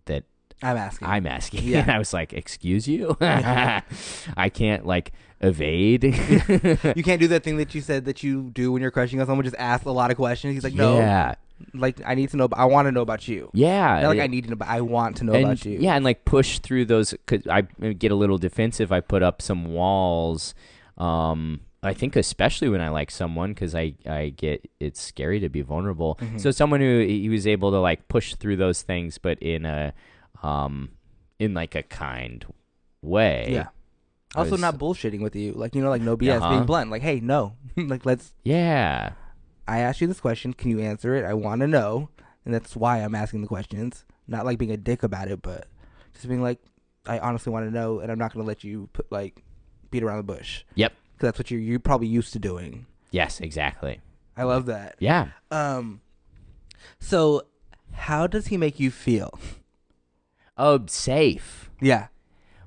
[0.06, 0.24] that
[0.64, 1.08] I'm asking.
[1.08, 1.64] I'm asking.
[1.66, 1.82] Yeah.
[1.82, 3.16] And I was like, excuse you?
[3.22, 6.04] I can't like evade.
[6.04, 9.28] you can't do that thing that you said that you do when you're crushing on
[9.28, 9.44] someone.
[9.46, 10.56] Just ask a lot of questions.
[10.56, 10.98] He's like, no.
[10.98, 11.36] Yeah.
[11.74, 12.48] Like I need to know.
[12.54, 13.50] I want to know about you.
[13.54, 15.66] Yeah, Not like it- I need to know, but I want to know and, about
[15.66, 15.78] you.
[15.80, 17.14] Yeah, and like push through those.
[17.26, 18.92] Cause I get a little defensive.
[18.92, 20.54] I put up some walls.
[20.98, 25.50] Um, I think especially when I like someone, because I I get it's scary to
[25.50, 26.18] be vulnerable.
[26.22, 26.38] Mm-hmm.
[26.38, 29.94] So someone who he was able to like push through those things, but in a
[30.44, 30.90] um
[31.40, 32.46] in like a kind
[33.02, 33.48] way.
[33.50, 33.68] Yeah.
[34.36, 35.54] Also, was- not bullshitting with you.
[35.54, 36.38] Like you know, like no BS.
[36.38, 36.50] Uh-huh.
[36.50, 36.92] Being blunt.
[36.92, 37.56] Like, hey, no.
[37.78, 38.34] like let's.
[38.44, 39.14] Yeah.
[39.68, 40.54] I asked you this question.
[40.54, 41.26] Can you answer it?
[41.26, 42.10] I want to know,
[42.46, 44.06] and that's why I'm asking the questions.
[44.28, 45.68] Not like being a dick about it, but
[46.14, 46.60] just being like,
[47.06, 49.44] I honestly want to know, and I'm not going to let you put like
[49.92, 50.64] beat around the bush.
[50.76, 50.94] Yep.
[51.14, 52.86] Because that's what you're you're probably used to doing.
[53.12, 53.40] Yes.
[53.40, 54.02] Exactly.
[54.36, 54.96] I love that.
[55.00, 55.30] Yeah.
[55.52, 56.02] Um.
[57.00, 57.44] So,
[57.94, 59.40] how does he make you feel?
[60.58, 61.70] Oh, safe.
[61.82, 62.08] Yeah.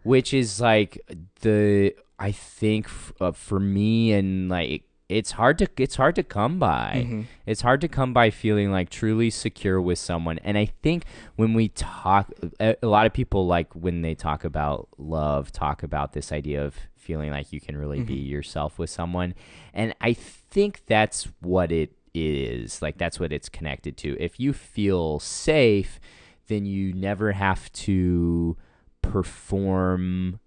[0.03, 1.01] which is like
[1.41, 6.23] the I think f- uh, for me and like it's hard to it's hard to
[6.23, 7.03] come by.
[7.05, 7.23] Mm-hmm.
[7.45, 10.39] It's hard to come by feeling like truly secure with someone.
[10.45, 14.45] And I think when we talk a, a lot of people like when they talk
[14.45, 18.89] about love talk about this idea of feeling like you can really be yourself with
[18.89, 19.35] someone.
[19.75, 22.81] And I think that's what it is.
[22.81, 24.17] Like that's what it's connected to.
[24.21, 25.99] If you feel safe,
[26.47, 28.57] then you never have to
[29.03, 30.39] perform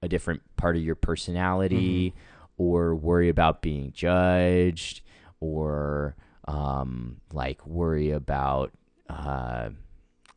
[0.00, 2.14] a different part of your personality
[2.56, 5.02] or worry about being judged
[5.40, 8.72] or um, like worry about
[9.08, 9.70] uh,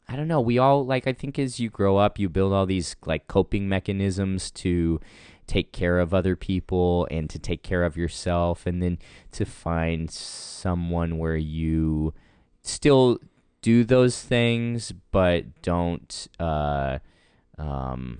[0.10, 0.42] I don't know.
[0.42, 3.68] We all like I think as you grow up, you build all these like coping
[3.68, 5.00] mechanisms to
[5.48, 9.00] take care of other people and to take care of yourself and then
[9.32, 12.14] to find someone where you
[12.62, 13.18] still
[13.62, 17.00] do those things but don't uh
[17.58, 18.20] um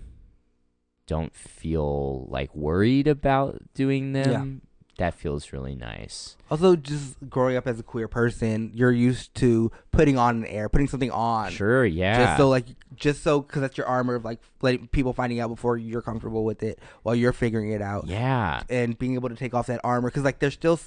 [1.08, 4.62] don't feel like worried about doing them
[5.00, 5.06] Yeah.
[5.06, 9.72] that feels really nice Also, just growing up as a queer person, you're used to
[9.92, 11.50] putting on an air, putting something on.
[11.52, 12.66] sure yeah Just so, like,
[12.96, 16.44] just so, because that's your armor of like letting people finding out before you're comfortable
[16.46, 18.08] with it while you're figuring it out.
[18.08, 20.80] yeah and being able to take off that armor because like there's still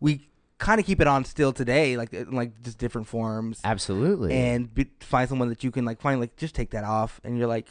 [0.00, 4.32] we kind of keep it on still today like in like just different forms absolutely
[4.32, 7.36] and be, find someone that you can like find like just take that off and
[7.36, 7.66] you're like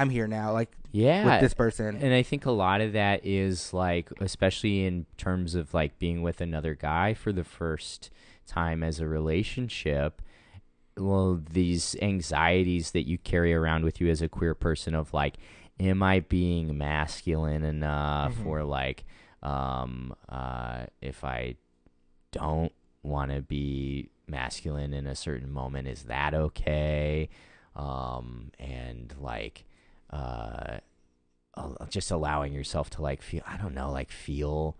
[0.00, 3.24] i'm here now like yeah with this person And I think a lot of that
[3.24, 8.10] is like, especially in terms of like being with another guy for the first
[8.46, 10.22] time as a relationship.
[10.96, 15.36] Well, these anxieties that you carry around with you as a queer person of like,
[15.78, 18.34] am I being masculine enough?
[18.46, 19.04] Or like,
[19.42, 21.56] um, uh, if I
[22.32, 27.28] don't want to be masculine in a certain moment, is that okay?
[27.76, 29.66] Um, and like,
[30.10, 30.78] uh,
[31.90, 34.76] just allowing yourself to like feel, I don't know, like feel,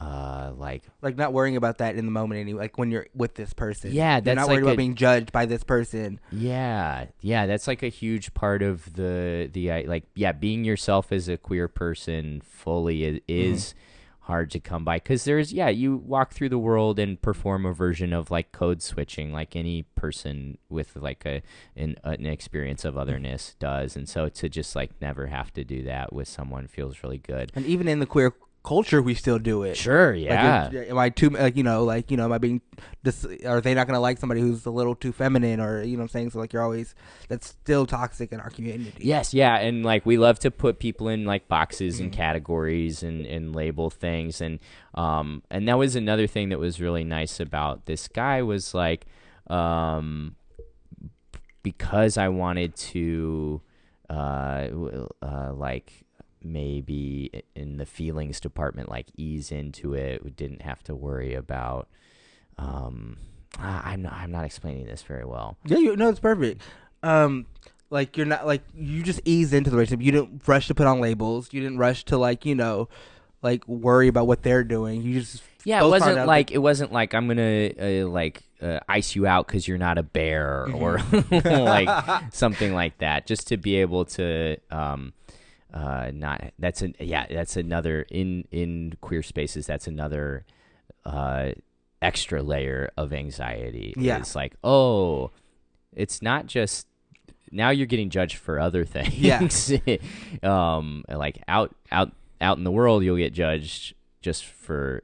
[0.00, 3.34] uh, like like not worrying about that in the moment anyway like when you're with
[3.34, 3.92] this person.
[3.92, 6.18] Yeah, you're that's not worried like about a- being judged by this person.
[6.32, 11.28] Yeah, yeah, that's like a huge part of the the like yeah, being yourself as
[11.28, 13.74] a queer person fully is, is
[14.22, 17.72] hard to come by because there's yeah, you walk through the world and perform a
[17.72, 21.42] version of like code switching like any person with like a
[21.76, 25.82] an, an experience of otherness does, and so to just like never have to do
[25.82, 27.50] that with someone feels really good.
[27.54, 28.32] and even in the queer
[28.64, 29.76] culture we still do it.
[29.76, 30.68] Sure, yeah.
[30.70, 32.60] if- am I too like you know like you know am I being
[33.02, 36.02] this are they not gonna like somebody who's a little too feminine or you know
[36.02, 36.30] what I'm saying?
[36.30, 36.94] So like you're always
[37.28, 39.04] that's still toxic in our community.
[39.04, 43.26] Yes, yeah, and like we love to put people in like boxes and categories and,
[43.26, 44.58] and label things and
[44.94, 49.06] um and that was another thing that was really nice about this guy was like
[49.48, 50.36] um
[51.62, 53.60] because I wanted to
[54.10, 54.68] uh,
[55.22, 56.04] uh like
[56.44, 61.88] maybe in the feelings department like ease into it we didn't have to worry about
[62.58, 63.16] um
[63.58, 66.62] I'm not, I'm not explaining this very well Yeah, you no, it's perfect.
[67.02, 67.46] Um,
[67.90, 70.04] like you're not like you just ease into the relationship.
[70.04, 71.48] You didn't rush to put on labels.
[71.52, 72.88] You didn't rush to like you know,
[73.42, 75.02] like worry about what they're doing.
[75.02, 79.14] You just Yeah, it wasn't like it wasn't like I'm gonna uh, like uh, ice
[79.14, 80.98] you out because you're not a bear or
[81.44, 83.26] like something like that.
[83.26, 85.12] Just to be able to um
[85.72, 90.44] uh not that's an yeah that's another in in queer spaces that's another
[91.04, 91.50] uh
[92.02, 93.94] extra layer of anxiety.
[93.96, 94.18] Yeah.
[94.18, 95.30] it's like oh,
[95.94, 96.86] it's not just
[97.50, 99.70] now you're getting judged for other things.
[99.70, 99.96] Yeah.
[100.42, 105.02] um, like out out out in the world, you'll get judged just for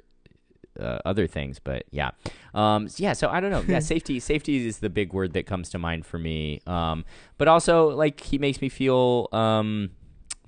[0.78, 1.58] uh, other things.
[1.58, 2.10] But yeah,
[2.52, 3.12] um, yeah.
[3.12, 3.64] So I don't know.
[3.66, 6.60] Yeah, safety safety is the big word that comes to mind for me.
[6.66, 7.04] Um,
[7.38, 9.90] but also like he makes me feel um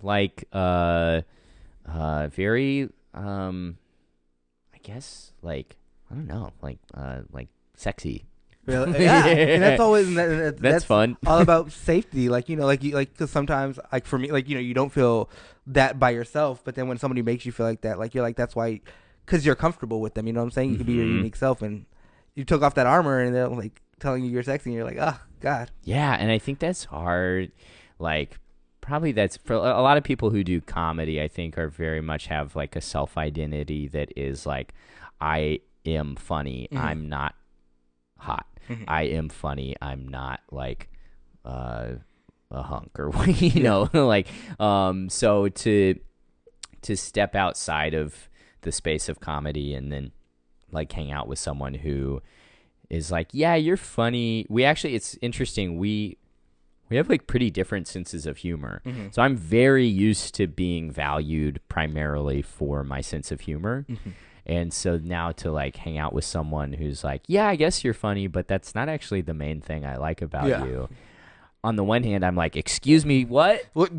[0.03, 1.23] like uh
[1.87, 3.77] uh very um
[4.75, 5.77] I guess like
[6.11, 8.25] I don't know like uh like sexy
[8.67, 9.01] Really?
[9.05, 11.17] Yeah, and that's always and that- and that- That's fun.
[11.27, 12.29] all about safety.
[12.29, 14.75] Like you know, like you like because sometimes like for me, like you know, you
[14.75, 15.31] don't feel
[15.69, 18.37] that by yourself, but then when somebody makes you feel like that, like you're like
[18.37, 18.81] that's why
[19.25, 20.27] because you're comfortable with them.
[20.27, 20.71] You know what I'm saying?
[20.73, 21.17] You can be your Mhm.
[21.17, 21.87] unique self, and
[22.35, 24.99] you took off that armor, and they're like telling you you're sexy, and you're like,
[25.01, 25.71] oh god.
[25.83, 27.53] Yeah, and I think that's hard.
[27.99, 28.39] Like,
[28.91, 31.23] probably that's for a lot of people who do comedy.
[31.23, 34.75] I think are very much have like a self identity that is like,
[35.21, 36.69] I am funny.
[36.73, 36.79] Mhm.
[36.81, 37.37] I'm not
[38.19, 38.47] hot.
[38.69, 38.85] Mhm.
[38.89, 39.77] I am funny.
[39.81, 40.89] I'm not like
[41.45, 41.93] uh,
[42.51, 44.27] a hunk or you know like
[44.59, 45.09] um.
[45.09, 45.95] So to
[46.83, 48.29] to step outside of
[48.63, 50.11] the space of comedy and then
[50.73, 52.21] like hang out with someone who
[52.89, 54.47] is like, yeah, you're funny.
[54.49, 55.79] We actually, it's interesting.
[55.79, 56.17] We
[56.91, 58.83] we have like pretty different senses of humor.
[58.85, 59.15] Mhm.
[59.15, 63.87] So I'm very used to being valued primarily for my sense of humor.
[63.89, 64.13] Mhm.
[64.47, 67.95] And so now to like hang out with someone who's like, yeah, I guess you're
[67.95, 70.65] funny, but that's not actually the main thing I like about Yeah.
[70.65, 70.89] you.
[71.63, 73.63] On the one hand, I'm like, excuse me, what?
[73.75, 73.93] What?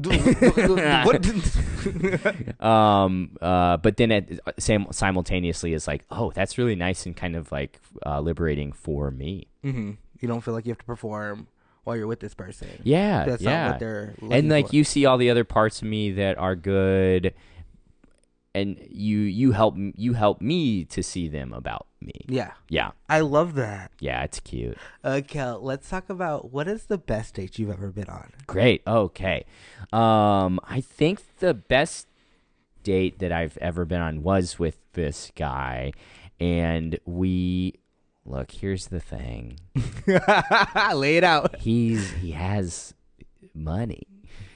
[1.06, 1.26] what?
[2.60, 7.36] um uh but then it same simultaneously is like oh that's really nice and kind
[7.36, 11.48] of like uh, liberating for me hmm You don't feel like you have to perform
[11.84, 12.68] while you're with this person.
[12.84, 14.76] yeah That's yeah not what they're and like for.
[14.76, 17.34] you see all the other parts of me that are good
[18.54, 23.22] and you you help you help me to see them about me Yeah, yeah I
[23.22, 23.92] love that.
[24.00, 28.10] yeah it's cute Okay, let's talk about what is the best date you've ever been
[28.10, 28.32] on.
[28.48, 28.82] Great.
[28.86, 29.46] Okay.
[29.94, 32.08] Um, I think the best
[32.84, 35.92] date that I've ever been on was with this guy,
[36.40, 37.76] and we
[38.32, 38.52] look.
[38.52, 39.60] Here's the thing.
[40.94, 41.58] Lay it out.
[41.58, 42.94] He's he has
[43.54, 44.04] money.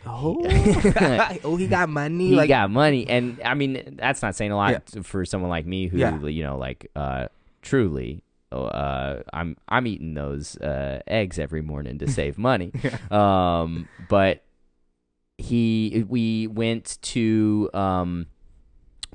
[0.08, 0.38] Oh,
[1.44, 2.30] oh, he got money.
[2.30, 5.02] He like, got money, and I mean that's not saying a lot Yeah.
[5.02, 6.20] for someone like me who Yeah.
[6.26, 7.28] you know like uh
[7.62, 8.22] truly.
[8.52, 12.72] Uh, I'm I'm eating those uh, eggs every morning to save money.
[13.12, 14.44] Um, but
[15.38, 18.28] he we went to um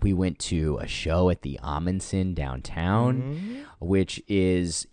[0.03, 3.65] we went to a show at the Ahmanson downtown, Mhm.
[3.81, 4.87] Which is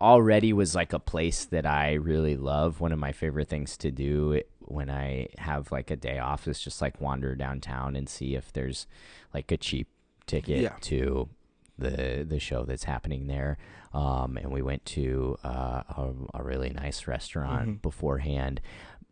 [0.00, 2.80] already was like a place that I really love.
[2.80, 6.60] One of my favorite things to do when I have like a day off is
[6.60, 8.86] just like wander downtown and see if there's
[9.34, 9.88] like a cheap
[10.26, 10.76] ticket Yeah.
[10.82, 11.28] to
[11.76, 13.58] the the show that's happening there.
[13.92, 17.82] Um, and we went to uh, a, a really nice restaurant Mhm.
[17.82, 18.60] beforehand.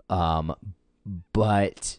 [0.09, 0.55] Um,
[1.33, 1.99] but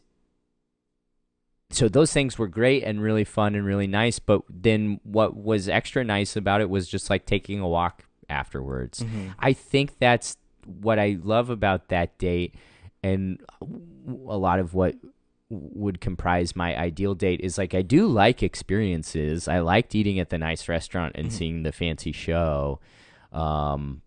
[1.71, 4.19] so those things were great and really fun and really nice.
[4.19, 9.01] But then what was extra nice about it was just like taking a walk afterwards.
[9.01, 9.33] Mhm.
[9.39, 12.55] I think that's what I love about that date,
[13.03, 14.95] and a lot of what
[15.51, 19.47] would comprise my ideal date is like I do like experiences.
[19.47, 21.31] I liked eating at the nice restaurant and Mhm.
[21.31, 22.79] seeing the fancy show,
[23.31, 24.01] um,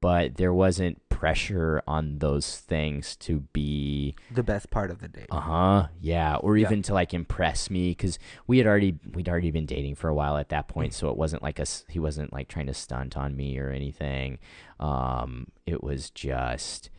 [0.00, 5.26] but there wasn't pressure on those things to be the best part of the date.
[5.30, 5.86] uh huh.
[6.00, 6.66] Yeah, or Yeah.
[6.66, 10.14] even to like impress me because we had already we'd already been dating for a
[10.14, 11.84] while at that point, so it wasn't like us.
[11.88, 14.38] he wasn't like trying to stunt on me or anything.
[14.78, 16.90] Um, it was just.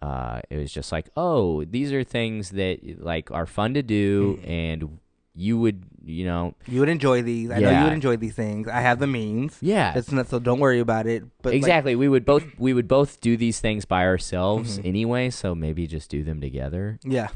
[0.00, 4.36] Uh, it was just like, oh, these are things that like are fun to do,
[4.42, 4.48] Mhm.
[4.48, 4.98] and
[5.38, 7.50] you would, you know, You would enjoy these.
[7.50, 8.66] I know you would enjoy these things.
[8.66, 9.56] I have the means.
[9.60, 10.38] yeah, It's not so.
[10.40, 11.22] Don't worry about it.
[11.42, 11.94] But like, exactly.
[11.94, 14.84] we would both we would both do these things by ourselves Mhm.
[14.86, 16.98] anyway, so maybe just do them together.
[17.04, 17.28] yeah.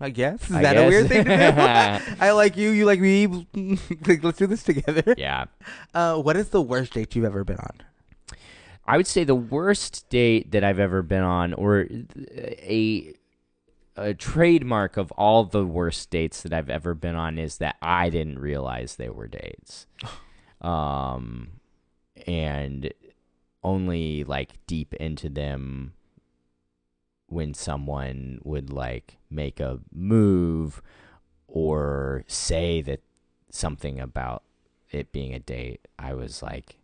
[0.00, 2.14] I guess is I that a weird thing to do?
[2.20, 2.70] I like you.
[2.70, 3.26] You like me.
[4.06, 5.02] like, let's do this together.
[5.18, 5.46] Yeah.
[5.92, 7.82] Uh, what is the worst date you've ever been on?
[8.86, 11.88] I would say the worst date that I've ever been on, or
[12.62, 13.12] a
[13.98, 18.08] a trademark of all the worst dates that I've ever been on, is that I
[18.10, 19.86] didn't realize they were dates,
[20.60, 21.48] um,
[22.26, 22.92] and
[23.62, 25.92] only like deep into them
[27.26, 30.80] when someone would like make a move
[31.46, 33.00] or say that
[33.50, 34.42] something about
[34.90, 35.86] it being a date.
[35.98, 36.77] I was like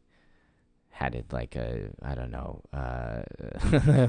[0.95, 3.23] had it like a I don't know, uh,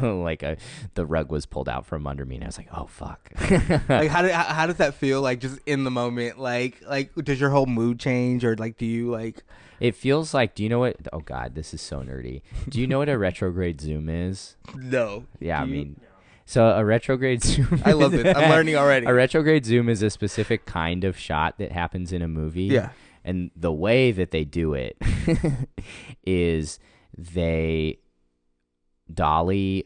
[0.21, 0.55] like a
[0.93, 3.31] the rug was pulled out from under me, and I was like, oh fuck.
[3.89, 5.19] like how, do, how how does that feel?
[5.21, 6.39] Like just in the moment.
[6.39, 9.43] Like like does your whole mood change or like do you like?
[9.79, 10.53] it feels like.
[10.55, 10.95] Do you know what?
[11.11, 12.43] Oh god, this is so nerdy.
[12.69, 14.55] Do you know what a retrograde zoom is?
[14.75, 15.25] No.
[15.39, 15.77] Yeah, I Do you?
[15.77, 15.99] mean,
[16.45, 17.81] so a retrograde zoom.
[17.83, 18.35] I love this.
[18.37, 19.07] I'm learning already.
[19.07, 22.65] A retrograde zoom is a specific kind of shot that happens in a movie.
[22.65, 22.91] Yeah.
[23.25, 24.95] And the way that they do it
[26.25, 26.79] is
[27.17, 27.97] they
[29.11, 29.85] dolly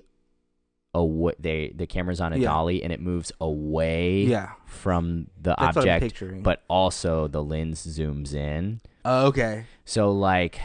[0.94, 2.50] away they the camera's on a Yeah.
[2.50, 4.54] dolly and it moves away Yeah.
[4.66, 8.82] from the That's object but also the lens zooms in.
[9.06, 9.66] Oh, okay.
[9.86, 10.60] So like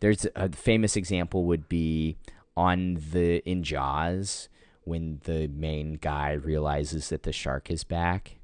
[0.00, 2.16] there's a famous example would be
[2.56, 4.48] on the in Jaws
[4.82, 8.36] when the main guy realizes that the shark is back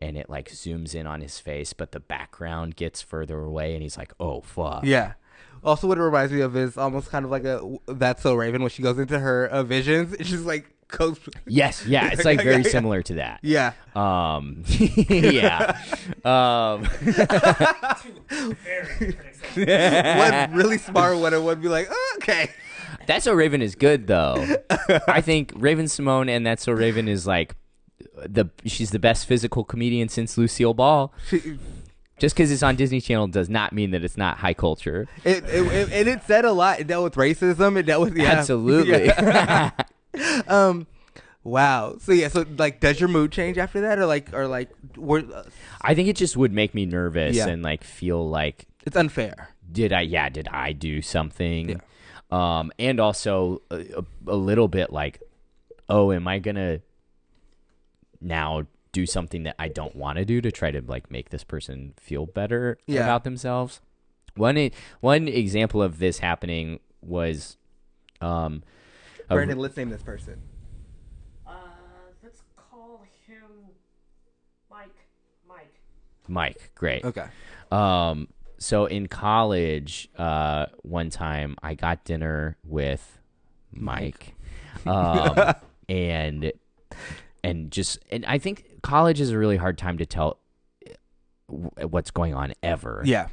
[0.00, 3.82] and it like zooms in on his face but the background gets further away and
[3.82, 5.12] he's like oh fuck Yeah.
[5.64, 8.60] Also, what it reminds me of is almost kind of like a that's so Raven
[8.62, 10.14] when she goes into her uh, visions.
[10.20, 11.18] She's like goes.
[11.46, 13.72] yes yeah it's like very similar to that Yeah.
[13.96, 15.76] um yeah
[16.24, 16.84] um
[19.54, 22.50] Very one really smart one and one be like, oh, okay.
[23.06, 24.46] That's So Raven is good though.
[25.08, 27.54] I think Raven-Symoné and That's So Raven is like
[28.26, 31.12] the she's the best physical comedian since Lucille Ball.
[31.28, 31.58] She,
[32.18, 35.06] Just because it's on Disney Channel does not mean that it's not high culture.
[35.24, 36.80] it, it, it, and it said a lot.
[36.80, 37.76] It dealt with racism.
[37.78, 38.32] It dealt with yeah.
[38.32, 39.06] Absolutely.
[39.16, 39.70] Yeah.
[40.48, 40.86] um,
[41.44, 41.96] wow.
[42.00, 42.28] So yeah.
[42.28, 45.44] So like, does your mood change after that, or like, or like, were, uh,
[45.82, 47.46] I think it just would make me nervous Yeah.
[47.48, 49.50] and like feel like it's unfair.
[49.70, 51.80] did I yeah did I do something?
[52.30, 55.22] Um, and also a, a, a little bit like,
[55.88, 56.80] oh, am I gonna
[58.20, 61.44] now do something that I don't want to do to try to like make this
[61.44, 63.02] person feel better Yeah.
[63.04, 63.80] about themselves?
[64.34, 67.56] One one example of this happening was,
[68.20, 68.62] um,
[69.28, 70.40] a- Brandon, let's name this person.
[71.46, 71.50] Uh,
[72.22, 73.42] let's call him
[74.70, 74.94] Mike.
[75.48, 75.74] Mike.
[76.28, 76.70] Mike.
[76.74, 77.04] Great.
[77.04, 77.26] Okay.
[77.70, 83.18] Um, so in college, uh, one time I got dinner with
[83.72, 84.34] Mike,
[84.86, 85.54] um,
[85.88, 86.52] and
[87.44, 90.38] and just and I think college is a really hard time to tell
[91.46, 93.02] what's going on ever.
[93.04, 93.28] Yeah.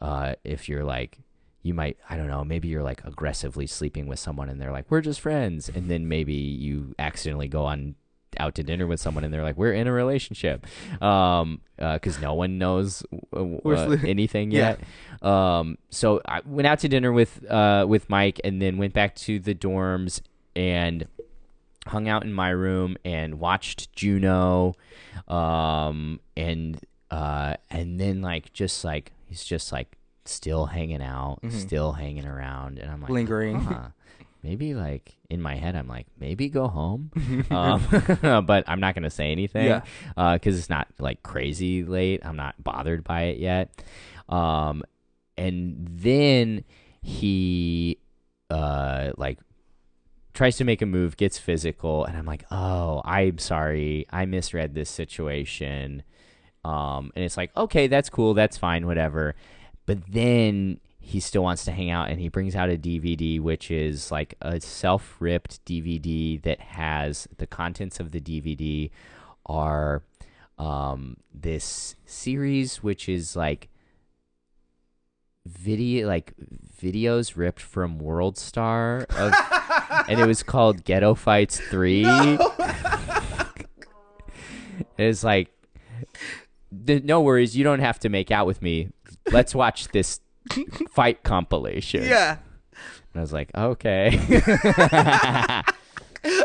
[0.00, 1.18] Uh, if you're like.
[1.62, 4.86] You might, I don't know, maybe you're like aggressively sleeping with someone and they're like,
[4.90, 5.68] we're just friends.
[5.68, 7.96] And then maybe you accidentally go on
[8.38, 10.66] out to dinner with someone and they're like, we're in a relationship.
[11.02, 13.02] Um, uh 'cause no one knows
[13.36, 14.76] uh, uh, anything Yeah.
[15.20, 15.28] yet.
[15.30, 19.14] Um, so I went out to dinner with uh with Mike and then went back
[19.16, 20.22] to the dorms
[20.56, 21.06] and
[21.86, 24.74] hung out in my room and watched Juno,
[25.28, 31.92] um, and uh, and then like just like he's just like still hanging out, still
[31.92, 33.60] hanging around, and I'm like Lingering.
[33.60, 33.88] "Huh."
[34.42, 37.10] Maybe like in my head, I'm like, maybe go home,
[37.50, 37.84] um,
[38.46, 39.82] but I'm not gonna say anything Yeah.
[40.34, 42.20] because it's not like crazy late.
[42.24, 43.70] I'm not bothered by it yet.
[44.30, 44.82] Um,
[45.36, 46.64] and then
[47.02, 47.98] he
[48.50, 49.38] uh like
[50.34, 54.74] tries to make a move, gets physical, and I'm like, oh, I'm sorry, I misread
[54.74, 56.02] this situation.
[56.64, 59.34] Um, and it's like, okay, that's cool, that's fine, whatever.
[59.86, 63.70] But then he still wants to hang out, and he brings out a DVD, which
[63.70, 68.90] is like a self-ripped DVD that has the contents of the DVD
[69.46, 70.02] are
[70.58, 73.69] um this series, which is like
[75.46, 76.34] video like
[76.80, 79.32] videos ripped from World Star of,
[80.08, 82.04] and it was called Ghetto Fights 3.
[84.98, 85.50] it's like
[86.84, 88.90] "D- no worries, you don't have to make out with me.
[89.30, 90.20] Let's watch this
[90.90, 92.04] fight compilation.
[92.04, 92.38] Yeah.
[93.12, 94.18] And I was like, okay.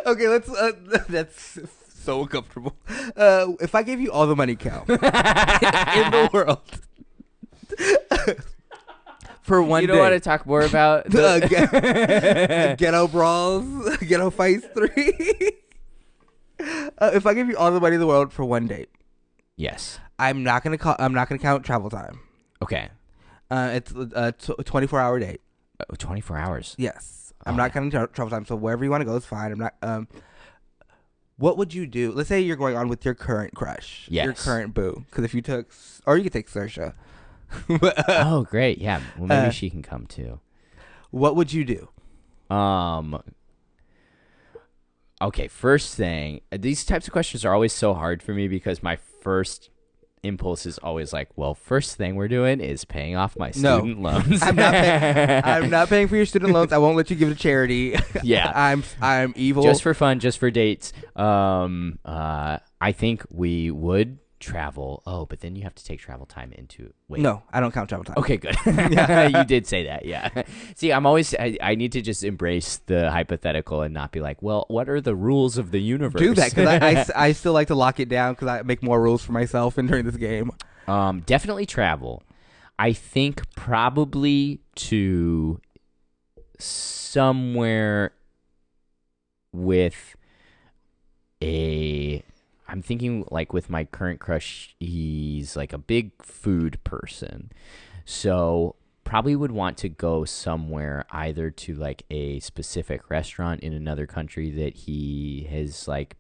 [0.06, 0.28] Okay.
[0.30, 0.50] Let's.
[0.50, 0.72] Uh,
[1.10, 1.60] that's
[1.94, 2.78] so uncomfortable.
[3.16, 6.62] Uh, if I gave you all the money, Kel, in the world,
[9.46, 9.84] for one day.
[9.84, 14.66] you don't day, want to talk more about uh, the get- ghetto brawls, ghetto fights
[14.74, 15.52] three.
[16.98, 18.90] uh, if I give you all the money in the world for one date,
[19.58, 20.00] Yes.
[20.20, 20.96] I'm not gonna call.
[21.00, 22.20] I'm not gonna count travel time.
[22.62, 22.90] Okay.
[23.52, 25.42] Uh, it's a t- 24 hour date.
[25.90, 26.74] Oh, 24 hours.
[26.78, 28.46] Yes, I'm Oh, not counting tra- travel time.
[28.46, 29.52] So wherever you want to go is fine.
[29.52, 29.74] I'm not.
[29.82, 30.08] Um,
[31.38, 32.12] what would you do?
[32.14, 34.24] Let's say you're going on with your current crush, yes.
[34.26, 35.04] your current boo.
[35.10, 35.70] Because if you took,
[36.06, 36.94] or you could take Saoirse.
[37.70, 38.78] Oh, great.
[38.80, 39.02] Yeah.
[39.18, 40.40] Well, maybe Uh, she can come too.
[41.12, 41.90] what would you do?
[42.56, 43.22] Um.
[45.22, 48.98] Okay, first thing, these types of questions are always so hard for me because my
[49.22, 49.70] first
[50.24, 53.78] impulse is always like, well, first thing we're doing is paying off my No.
[53.80, 54.42] student loans.
[54.44, 54.74] I'm not.
[54.74, 56.74] Pay- I'm not paying for your student loans.
[56.74, 57.96] I won't let you give it to charity.
[58.24, 58.52] Yeah.
[58.54, 58.84] I'm.
[59.02, 59.64] I'm evil.
[59.64, 60.92] just for fun, just for dates.
[61.16, 65.02] Um, uh, I think we would travel.
[65.06, 67.22] Oh, but then you have to take travel time into wait.
[67.22, 68.16] no, I don't count travel time.
[68.18, 68.56] Okay, good.
[68.66, 70.44] you did say that, yeah.
[70.76, 74.42] See, I'm always I, I need to just embrace the hypothetical and not be like,
[74.42, 76.22] well, what are the rules of the universe?
[76.22, 77.26] Do that because I.
[77.28, 79.88] I still like to lock it down because I make more rules for myself and
[79.88, 80.52] during this game.
[80.88, 82.24] um, definitely travel.
[82.78, 85.60] I think probably to
[86.60, 88.12] somewhere
[89.54, 90.16] with
[91.42, 92.24] a
[92.68, 97.52] I'm thinking like with my current crush he's like a big food person.
[98.06, 104.08] So probably would want to go somewhere either to like a specific restaurant in another
[104.08, 106.18] country that he has like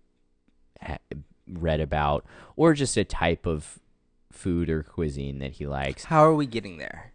[0.81, 0.99] ha-
[1.47, 2.25] read about,
[2.55, 3.79] or just a type of
[4.31, 6.05] food or cuisine that he likes.
[6.05, 7.11] How are we getting there?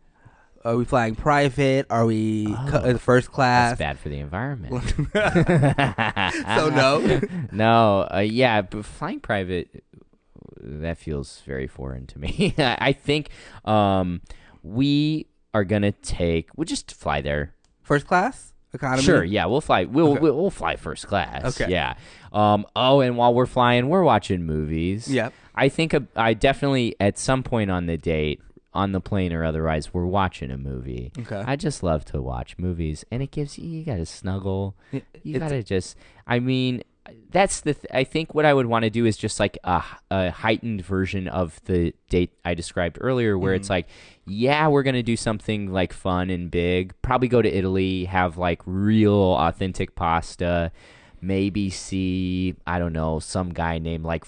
[0.63, 1.87] Are we flying private?
[1.89, 3.71] Are we Oh, uh, first class?
[3.71, 4.75] That's bad for the environment.
[6.57, 7.21] So no?
[7.53, 8.09] no.
[8.13, 9.83] Uh, yeah, but flying private,
[10.61, 12.55] that feels very foreign to me.
[12.59, 13.31] I think
[13.65, 14.21] um,
[14.63, 16.51] we are gonna take.
[16.57, 17.55] We'll just fly there.
[17.83, 18.53] First class?
[18.73, 19.03] Economy?
[19.03, 19.25] Sure.
[19.25, 19.85] Yeah, we'll fly.
[19.85, 20.21] We'll, Okay.
[20.21, 21.61] we'll we'll fly first class.
[21.61, 21.71] Okay.
[21.71, 21.95] Yeah.
[22.33, 22.67] Um.
[22.77, 25.09] Oh, and while we're flying, we're watching movies.
[25.09, 25.33] Yep.
[25.55, 28.41] I think a, I definitely at some point on the date,
[28.73, 31.13] on the plane or otherwise, we're watching a movie.
[31.19, 31.43] Okay.
[31.45, 34.77] I just love to watch movies, and it gives you you got to snuggle.
[35.23, 35.97] You got to just.
[36.27, 36.83] I mean,
[37.31, 37.75] that's the.
[37.75, 39.83] Th- I think what I would want to do is just like a
[40.31, 43.73] heightened version of the date I described earlier, where it's mm-hmm.
[43.73, 43.89] like,
[44.27, 46.95] yeah, we're gonna do something like fun and big.
[47.03, 50.71] Probably go to Italy, have like real authentic pasta.
[51.21, 54.25] Maybe see I don't know some guy named like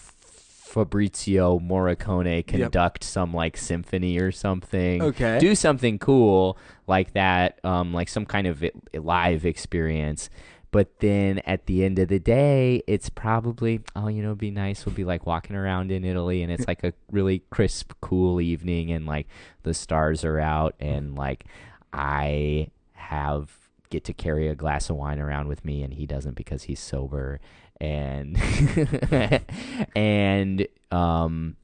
[0.73, 5.03] Fabrizio Morricone conduct some like symphony or something.
[5.03, 5.39] Okay.
[5.39, 6.57] Do something cool
[6.87, 8.65] like that, um, like some kind of
[8.95, 10.31] live experience.
[10.71, 14.51] But then at the end of the day, it's probably oh, you know, it'd be
[14.51, 14.87] nice.
[14.87, 18.91] We'll be like walking around in Italy, and it's like a really crisp, cool evening,
[18.91, 19.27] and like
[19.65, 21.45] the stars are out, and like
[21.93, 23.59] I have
[23.91, 26.81] get to carry a glass of wine around with me, and he doesn't because he's
[26.81, 27.41] sober,
[27.83, 28.39] and
[29.97, 31.57] and um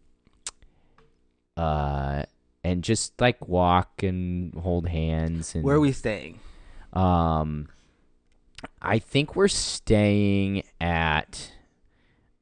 [1.57, 2.25] uh
[2.65, 6.41] and just like walk and hold hands and Where are we staying?
[6.93, 7.69] um,
[8.83, 11.53] I think we're staying at,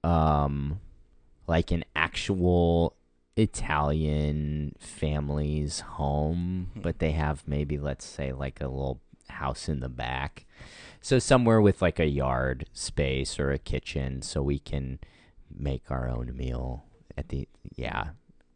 [0.02, 0.80] um,
[1.46, 2.96] like an actual
[3.36, 9.90] Italian family's home, but they have maybe let's say like a little house in the
[9.90, 10.45] back,
[11.06, 14.98] so somewhere with like a yard space or a kitchen, so we can
[15.56, 16.82] make our own meal
[17.16, 17.46] at the
[17.76, 18.08] yeah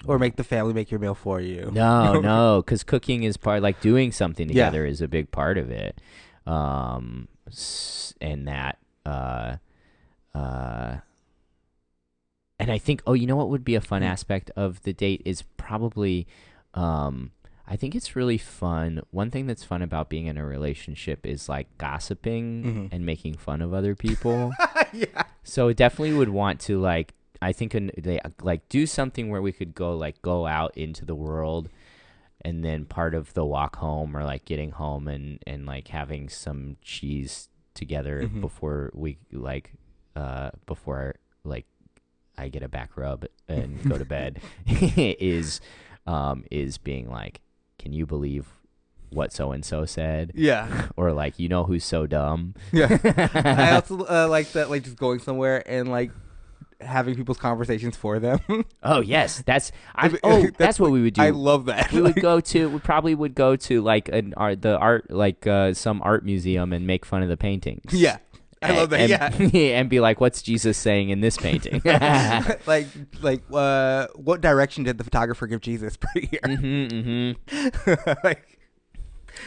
[0.05, 1.70] Or make the family make your meal for you?
[1.72, 4.55] no, no, because cooking is part like doing something Yeah.
[4.66, 6.01] together is a big part of it,
[6.44, 7.28] um,
[8.20, 9.57] and that, uh,
[10.34, 10.96] uh,
[12.59, 14.09] and I think, oh, you know what would be a fun Hmm.
[14.09, 16.26] aspect of the date is probably,
[16.74, 17.30] um,
[17.73, 19.01] I think it's really fun.
[19.12, 22.89] One thing that's fun about being in a relationship is like gossiping Mhm.
[22.93, 24.51] and making fun of other people.
[24.93, 25.23] yeah.
[25.45, 29.53] So definitely would want to like I think an, they like do something where we
[29.53, 31.68] could go like go out into the world
[32.45, 36.29] and then part of the walk home or like getting home and and like having
[36.29, 38.41] some cheese together Mhm.
[38.41, 39.73] before we like
[40.16, 41.14] uh before
[41.45, 41.66] like
[42.37, 45.61] I get a back rub and go to bed is
[46.07, 47.41] um is being like
[47.81, 48.47] can you believe
[49.09, 50.89] what so and so said Yeah.
[50.97, 52.99] or like you know who's so dumb Yeah.
[53.35, 56.12] I also uh, like that, like just going somewhere and like
[56.81, 58.41] having people's conversations for them.
[58.83, 60.16] Oh yes, that's I.
[60.24, 61.20] Oh, that's, what we would do.
[61.20, 61.93] I love that.
[61.93, 62.70] we would go to.
[62.70, 66.72] We probably would go to like an art, the art, like uh, some art museum,
[66.72, 67.93] and make fun of the paintings.
[67.93, 68.16] Yeah.
[68.63, 69.01] I love that.
[69.01, 69.61] And, yeah.
[69.79, 71.81] and be like, "What's Jesus saying in this painting?"
[72.67, 72.89] like,
[73.23, 76.41] like, uh, what direction did the photographer give Jesus per year?
[76.45, 78.59] hmm hmm like,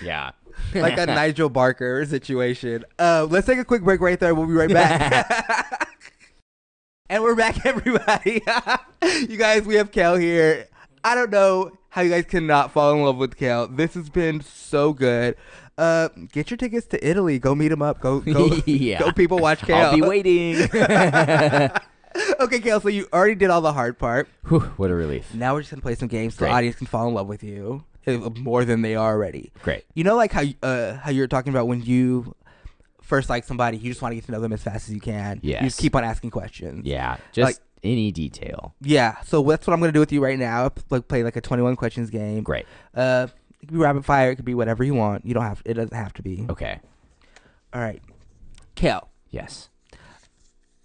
[0.04, 0.32] Yeah.
[0.74, 2.86] like a Nigel Barker situation.
[2.98, 4.34] Uh, let's take a quick break right there.
[4.34, 5.90] We'll be right back.
[7.10, 8.42] and we're back, everybody.
[9.30, 10.68] you guys, we have Kel here.
[11.04, 13.68] I don't know how you guys cannot fall in love with Kel.
[13.68, 15.36] This has been so good.
[15.78, 17.40] Uh, get your tickets to Italy.
[17.40, 18.00] Go meet him up.
[18.00, 19.00] Go, go, Yeah.
[19.00, 19.12] go.
[19.12, 19.88] People watch Kel.
[19.88, 20.58] I'll be waiting.
[22.40, 22.80] okay, Kel.
[22.80, 24.28] So you already did all the hard part.
[24.48, 25.34] Whew, what a relief.
[25.34, 26.50] Now we're just gonna play some games so Great.
[26.50, 29.52] the audience can fall in love with you uh, more than they are already.
[29.62, 29.86] Great.
[29.96, 32.36] You know, like how uh how you were talking about when you
[33.02, 35.02] first like somebody, you just want to get to know them as fast as you
[35.02, 35.40] can.
[35.42, 35.64] You Yes.
[35.64, 36.86] just keep on asking questions.
[36.86, 37.18] Yeah.
[37.32, 38.74] Just Like- any detail.
[38.80, 39.20] Yeah.
[39.26, 40.72] So that's what I'm gonna do with you right now.
[40.90, 42.42] Like play like a 21 questions game.
[42.44, 42.66] Great.
[42.96, 43.28] Uh,
[43.64, 44.32] it could be rapid fire.
[44.32, 45.26] It could be whatever you want.
[45.26, 45.62] You don't have.
[45.66, 46.46] It doesn't have to be.
[46.50, 46.80] Okay.
[47.74, 48.02] All right.
[48.76, 49.70] Kel, Yes.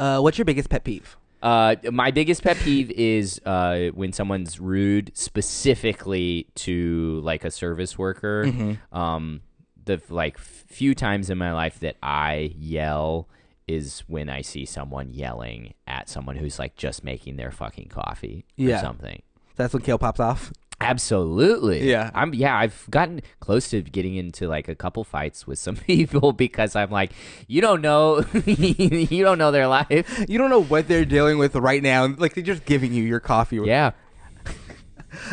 [0.01, 1.17] uh, what's your biggest pet peeve?
[1.43, 7.97] Uh, my biggest pet peeve is uh, when someone's rude, specifically to like a service
[7.99, 8.45] worker.
[8.47, 8.97] Mm-hmm.
[8.97, 9.41] Um,
[9.85, 13.29] the like few times in my life that I yell
[13.67, 18.45] is when I see someone yelling at someone who's like just making their fucking coffee
[18.57, 18.77] Yeah.
[18.77, 19.23] or something.
[19.57, 20.53] That's when Kel pops off.
[20.89, 21.89] Absolutely.
[21.89, 22.11] Yeah.
[22.15, 26.33] I'm yeah, I've gotten close to getting into like a couple fights with some people
[26.33, 27.13] because I'm like,
[27.47, 30.25] you don't know you don't know their life.
[30.29, 32.07] You don't know what they're dealing with right now.
[32.07, 33.57] Like they're just giving you your coffee.
[33.65, 33.93] Yeah.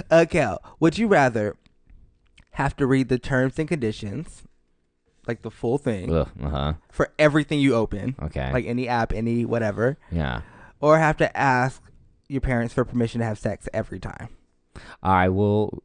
[0.10, 1.58] Uh, Kel, would you rather
[2.51, 4.43] have to read the terms and conditions,
[5.28, 6.74] like the full thing, Ugh, uh-huh.
[6.89, 8.53] for everything you open, Okay.
[8.53, 10.41] like any app, any whatever, yeah.
[10.80, 11.82] or have to ask
[12.30, 14.30] your parents for permission to have sex every time.
[15.03, 15.84] I will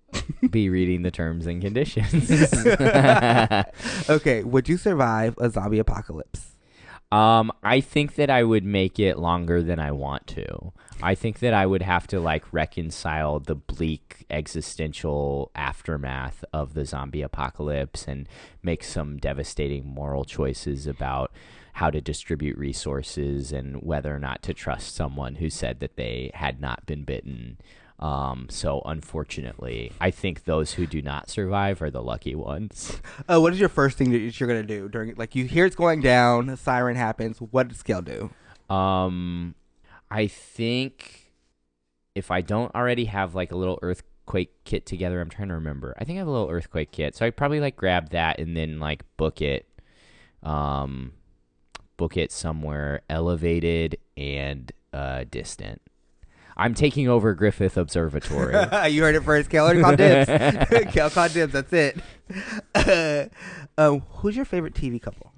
[0.50, 2.30] be reading the terms and conditions.
[4.10, 6.56] Okay, would you survive a zombie apocalypse?
[7.12, 10.72] Um, I think that I would make it longer than I want to.
[11.02, 16.84] I think that I would have to like reconcile the bleak existential aftermath of the
[16.84, 18.28] zombie apocalypse and
[18.62, 21.32] make some devastating moral choices about
[21.74, 26.30] how to distribute resources and whether or not to trust someone who said that they
[26.34, 27.58] had not been bitten.
[28.00, 33.00] Um, so unfortunately, I think those who do not survive are the lucky ones.
[33.28, 35.76] Uh, what is your first thing that you're gonna do during like you hear it's
[35.76, 37.38] going down, a siren happens?
[37.38, 38.30] What does Scale do?
[38.74, 39.54] Um,
[40.10, 41.32] I think
[42.14, 45.94] if I don't already have like a little earthquake kit together, I'm trying to remember.
[45.98, 48.56] I think I have a little earthquake kit, so I probably like grab that and
[48.56, 49.68] then like book it,
[50.42, 51.12] um,
[51.96, 55.82] book it somewhere elevated and uh distant.
[56.56, 58.54] I'm taking over Griffith Observatory.
[58.90, 59.54] you heard it first.
[59.54, 60.28] Already called dibs.
[60.92, 61.52] Kel called dibs.
[61.52, 61.98] That's it.
[62.76, 63.24] Uh,
[63.76, 65.32] um, who's your favorite TV couple?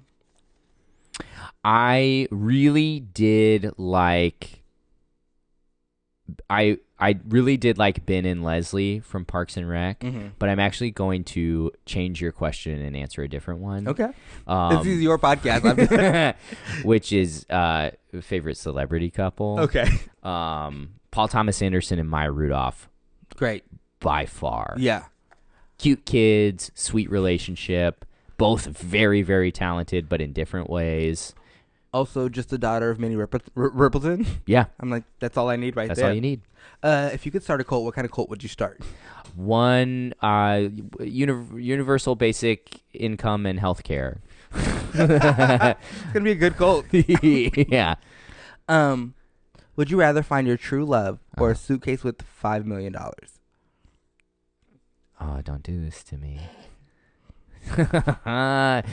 [1.63, 4.61] I really did like
[6.49, 10.31] I I really did like Ben and Leslie from Parks and Rec, Mhm.
[10.39, 13.87] but I'm actually going to change your question and answer a different one.
[13.87, 14.09] Okay,
[14.47, 15.65] Um, this is your podcast.
[15.65, 17.91] I'm just- which is uh
[18.21, 19.59] favorite celebrity couple.
[19.61, 19.87] okay,
[20.21, 22.89] Um Paul Thomas Anderson and Maya Rudolph
[23.35, 23.63] great.
[23.99, 24.75] by far.
[24.77, 25.03] Yeah,
[25.77, 28.03] Cute kids, sweet relationship,
[28.37, 31.33] both very very talented but in different ways.
[31.93, 34.25] also just the daughter of Minnie Ripple- R- Rippleton.
[34.47, 36.07] Yeah, I'm like, that's all I need right that's there.
[36.07, 36.41] That's all you need.
[36.81, 38.81] Uh, if you could start a cult, what kind of cult would you start?
[39.35, 40.61] one uh
[40.99, 44.19] uni- universal basic income and health care
[44.93, 46.85] It's gonna be a good cult.
[46.91, 47.95] yeah
[48.67, 49.15] Um,
[49.75, 51.51] would you rather find your true love or Uh-huh.
[51.53, 53.39] a suitcase with five million dollars?
[55.21, 56.39] oh don't do this to me
[58.25, 58.83] i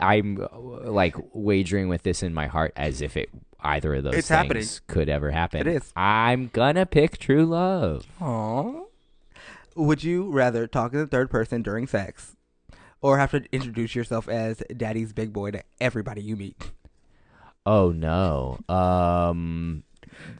[0.00, 3.28] i'm uh, like wagering with this in my heart as if it
[3.60, 4.66] either of those It's things happening.
[4.86, 5.92] could ever happen It is.
[5.96, 8.84] i'm gonna pick true love Aww.
[9.76, 12.36] Would you rather talk in the third person during sex,
[13.02, 16.70] or have to introduce yourself as Daddy's big boy to everybody you meet?
[17.66, 19.82] Oh no um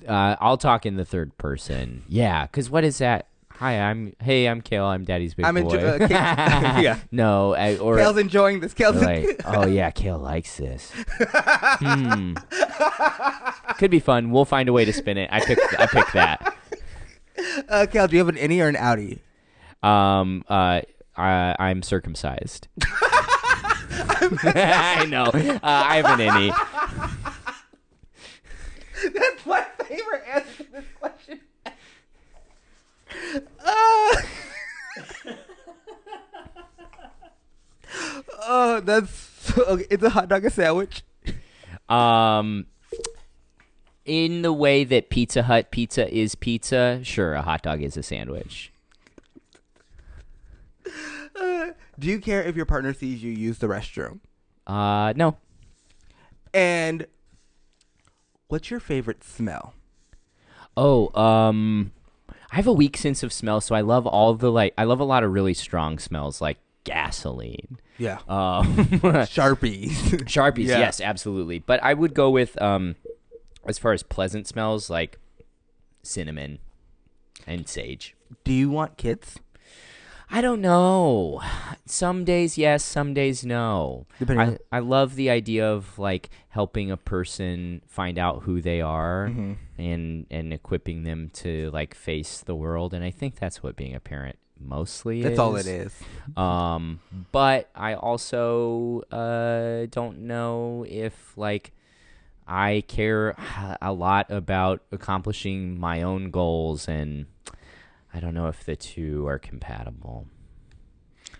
[0.06, 3.26] uh, i'll talk in the third person yeah because what is that
[3.58, 4.16] Hi, I'm.
[4.20, 4.84] Hey, I'm Kel.
[4.84, 5.60] I'm Daddy's big I'm boy.
[5.60, 6.10] enjo- uh, Kel-
[6.82, 6.98] yeah.
[7.12, 8.74] No, I, or Kel's enjoying this.
[8.74, 10.90] Kel's like, oh yeah, Kel likes this.
[10.90, 12.34] hmm.
[13.78, 14.32] Could be fun.
[14.32, 15.28] We'll find a way to spin it.
[15.32, 15.60] I pick.
[15.78, 16.56] I pick that.
[17.68, 19.20] uh, Kel, do you have an innie or an outie?
[19.88, 20.42] Um.
[20.48, 20.80] Uh.
[21.16, 22.66] I, I'm circumcised.
[22.82, 25.26] I know.
[25.26, 26.50] Uh, I have an innie.
[29.14, 31.40] That's my favorite answer to this question.
[33.60, 34.16] Uh,
[38.42, 39.86] oh, that's so, okay.
[39.90, 41.02] It's a hot dog a sandwich.
[41.88, 42.66] Um.
[44.04, 48.02] In the way that Pizza Hut pizza is pizza, sure, a hot dog is a
[48.02, 48.70] sandwich.
[51.34, 54.20] Uh, do you care if your partner sees you use the restroom?
[54.66, 55.38] Uh, no.
[56.52, 57.06] And
[58.48, 59.74] what's your favorite smell?
[60.76, 61.92] Oh, um,
[62.50, 64.74] I have a weak sense of smell, so I love all the like.
[64.76, 67.78] I love a lot of really strong smells, like gasoline.
[67.98, 68.18] Yeah.
[68.28, 68.64] Um,
[69.28, 69.92] Sharpies.
[70.24, 70.80] Sharpies, Yeah.
[70.80, 71.60] yes, absolutely.
[71.60, 72.96] But I would go with um,
[73.66, 75.18] as far as pleasant smells, like
[76.02, 76.58] cinnamon
[77.46, 78.14] and sage.
[78.42, 79.36] do you want kids?
[80.30, 81.40] I don't know.
[81.86, 84.06] Some days yes, some days no.
[84.18, 88.60] Depending I, on- I love the idea of like helping a person find out who
[88.60, 89.52] they are Mm-hmm.
[89.80, 93.94] and and equipping them to like face the world and I think that's what being
[93.94, 95.92] a parent mostly That's all it is.
[96.36, 97.00] Um
[97.32, 101.72] but I also uh don't know if like
[102.46, 103.36] I care
[103.80, 107.26] a lot about accomplishing my own goals and
[108.14, 110.26] I don't know if the two are compatible.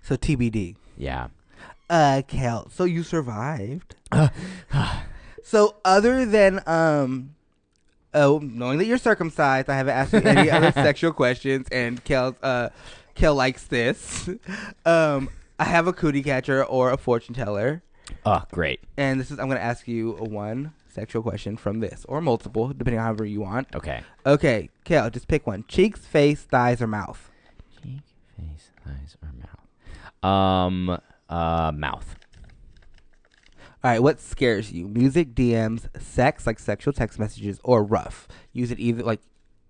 [0.02, 0.76] So TBD.
[0.96, 1.28] Yeah.
[1.88, 2.68] Uh, Kel.
[2.70, 3.94] So you survived.
[5.44, 7.34] so other than um,
[8.12, 12.36] oh, knowing that you're circumcised, I haven't asked you any other sexual questions, and Kel,
[12.42, 12.70] uh,
[13.14, 14.28] Kel likes this.
[14.86, 17.82] Um, I have a cootie catcher or a fortune teller,
[18.26, 18.80] Oh, great.
[18.96, 22.68] and this is I'm gonna ask you a one sexual question from this, or multiple,
[22.68, 23.68] depending on however you want.
[23.74, 24.02] Okay.
[24.24, 27.30] Okay, Kel, just pick one: cheeks, face, thighs, or mouth.
[27.82, 28.00] Cheek,
[28.38, 30.24] face, eyes, or mouth.
[30.24, 32.16] Um, uh, mouth.
[33.82, 34.88] All right, what scares you?
[34.88, 38.26] Music, DMs, sex, like sexual text messages, or rough?
[38.54, 39.20] Use it either like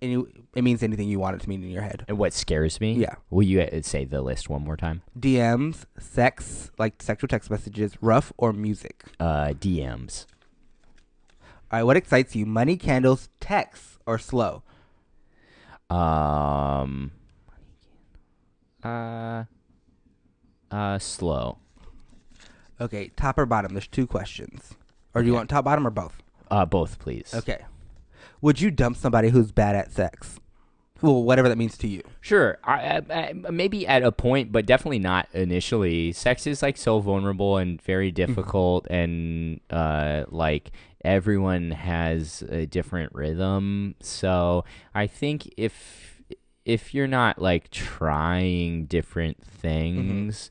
[0.01, 0.23] any.
[0.55, 2.05] It means anything you want it to mean in your head.
[2.07, 2.93] And what scares me?
[2.93, 3.17] Yeah.
[3.31, 5.03] Will you uh, say the list one more time?
[5.19, 9.03] DMs, sex, like sexual text messages, rough, or music.
[9.19, 10.27] Uh, DMs.
[11.75, 12.47] All right, what excites you?
[12.47, 14.63] Money, candles, texts, or slow?
[15.91, 17.11] Um.
[18.85, 19.43] Uh.
[20.71, 21.59] Uh, slow.
[22.81, 23.75] Okay, top or bottom?
[23.75, 24.75] There's two questions.
[25.17, 25.39] Or do you Okay.
[25.39, 26.23] want top, bottom, or both?
[26.49, 27.35] Uh, both, please.
[27.35, 27.65] Okay.
[28.41, 30.39] Would you dump somebody who's bad at sex?
[31.03, 32.03] Well, whatever that means to you.
[32.21, 32.59] Sure.
[32.63, 36.13] I, I, I- maybe at a point, but definitely not initially.
[36.13, 40.71] Sex is like so vulnerable and very difficult, and uh, like
[41.05, 43.95] everyone has a different rhythm.
[44.01, 46.23] So I think if
[46.65, 50.51] if you're not like trying different things.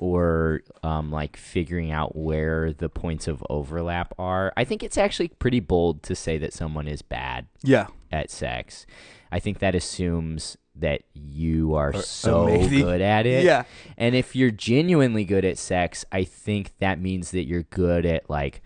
[0.00, 4.52] Or um, like figuring out where the points of overlap are.
[4.56, 7.86] I think it's actually pretty bold to say that someone is bad Yeah.
[8.10, 8.86] at sex.
[9.30, 12.80] I think that assumes that you are Are so amazing.
[12.80, 13.44] good at it.
[13.44, 13.62] Yeah.
[13.96, 18.28] And if you're genuinely good at sex, I think that means that you're good at
[18.28, 18.62] like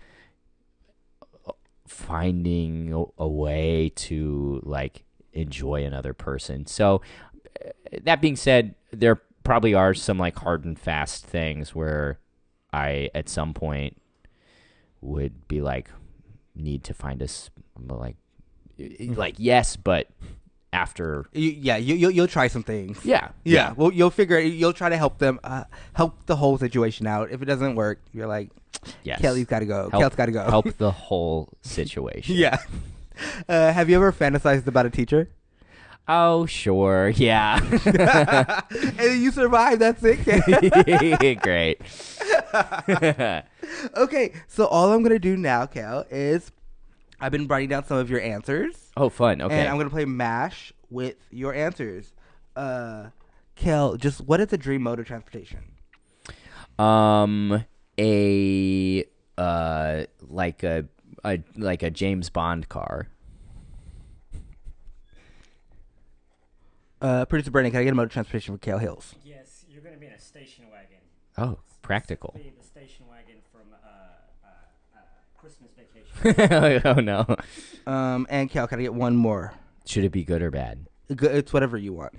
[1.89, 6.65] finding a, a way to like enjoy another person.
[6.65, 7.01] So
[7.65, 7.69] uh,
[8.03, 12.19] that being said, there probably are some like hard and fast things where
[12.71, 13.99] I at some point
[15.01, 15.89] would be like
[16.55, 17.49] need to find us
[17.87, 18.17] like
[18.79, 19.17] eh, eh, mm.
[19.17, 20.07] like yes, but
[20.71, 22.99] after You, yeah, you, you'll, you'll try some things.
[23.03, 24.53] yeah Yeah, well, you'll figure it.
[24.53, 25.63] You'll try to help them, uh,
[25.93, 27.31] help the whole situation out.
[27.31, 28.49] If it doesn't work, you're like,
[29.03, 29.89] yes Kelly's got to go.
[29.89, 30.43] help, Kel's got to go.
[30.43, 32.35] help the whole situation.
[32.35, 32.57] yeah.
[33.49, 35.29] Uh, have you ever fantasized about a teacher?
[36.07, 37.59] Oh sure, yeah.
[38.97, 39.79] and you survived.
[39.81, 41.41] That's it.
[41.43, 41.81] Great.
[43.95, 46.51] okay, so all I'm gonna do now, Kel, is
[47.21, 49.41] I've been writing down some of your answers, Oh fun.
[49.41, 49.59] Okay.
[49.59, 52.13] and I'm gonna play Mash with your answers.
[52.55, 53.09] Uh,
[53.55, 55.59] Kel, just what is a dream mode of transportation?
[56.77, 57.65] Um,
[57.99, 59.03] a
[59.37, 60.85] uh, like a
[61.25, 63.07] a like a James Bond car.
[67.01, 69.15] Uh, producer Brandon, can I get a mode of transportation for Kel Hills?
[69.23, 70.97] Yes, you're going to be in a station wagon.
[71.37, 72.33] Oh, practical.
[72.35, 73.87] Be the station wagon from uh,
[74.45, 74.49] uh,
[74.97, 74.99] uh,
[76.85, 77.25] Oh no.
[77.87, 79.53] Um, and Kel, can I get one more?
[79.85, 80.85] Should it be good or bad?
[81.09, 82.13] G- It's whatever you want.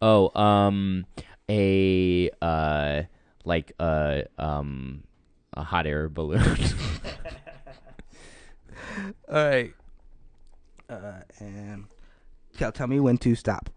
[0.00, 1.06] Oh, um,
[1.48, 3.02] a uh,
[3.44, 5.02] like a um,
[5.52, 6.40] a hot air balloon.
[9.28, 9.72] All right.
[10.88, 11.84] Uh, and
[12.58, 13.70] Kel, tell me when to stop.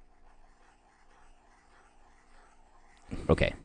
[3.29, 3.53] okay.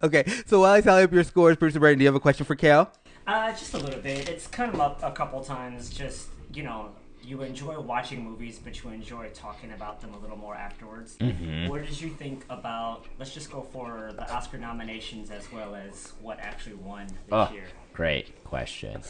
[0.00, 2.46] Okay, so while I tally up your scores, producer Brandon, do you have a question
[2.46, 2.88] for Kel?
[3.28, 4.26] Uh, just a little bit.
[4.28, 5.90] It's come up a couple times.
[5.90, 6.88] Just you know,
[7.22, 11.18] you enjoy watching movies, but you enjoy talking about them a little more afterwards.
[11.66, 13.04] What did you think about?
[13.18, 17.50] Let's just go for the Oscar nominations as well as what actually won this Oh,
[17.52, 17.64] year.
[17.92, 19.02] great question.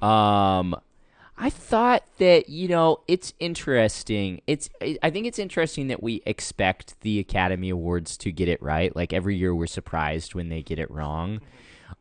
[0.00, 0.76] Um,
[1.36, 4.40] I thought that you know it's interesting.
[4.46, 8.62] It's I I think it's interesting that we expect the Academy Awards to get it
[8.62, 8.94] right.
[8.94, 11.40] Like every year, we're surprised when they get it wrong,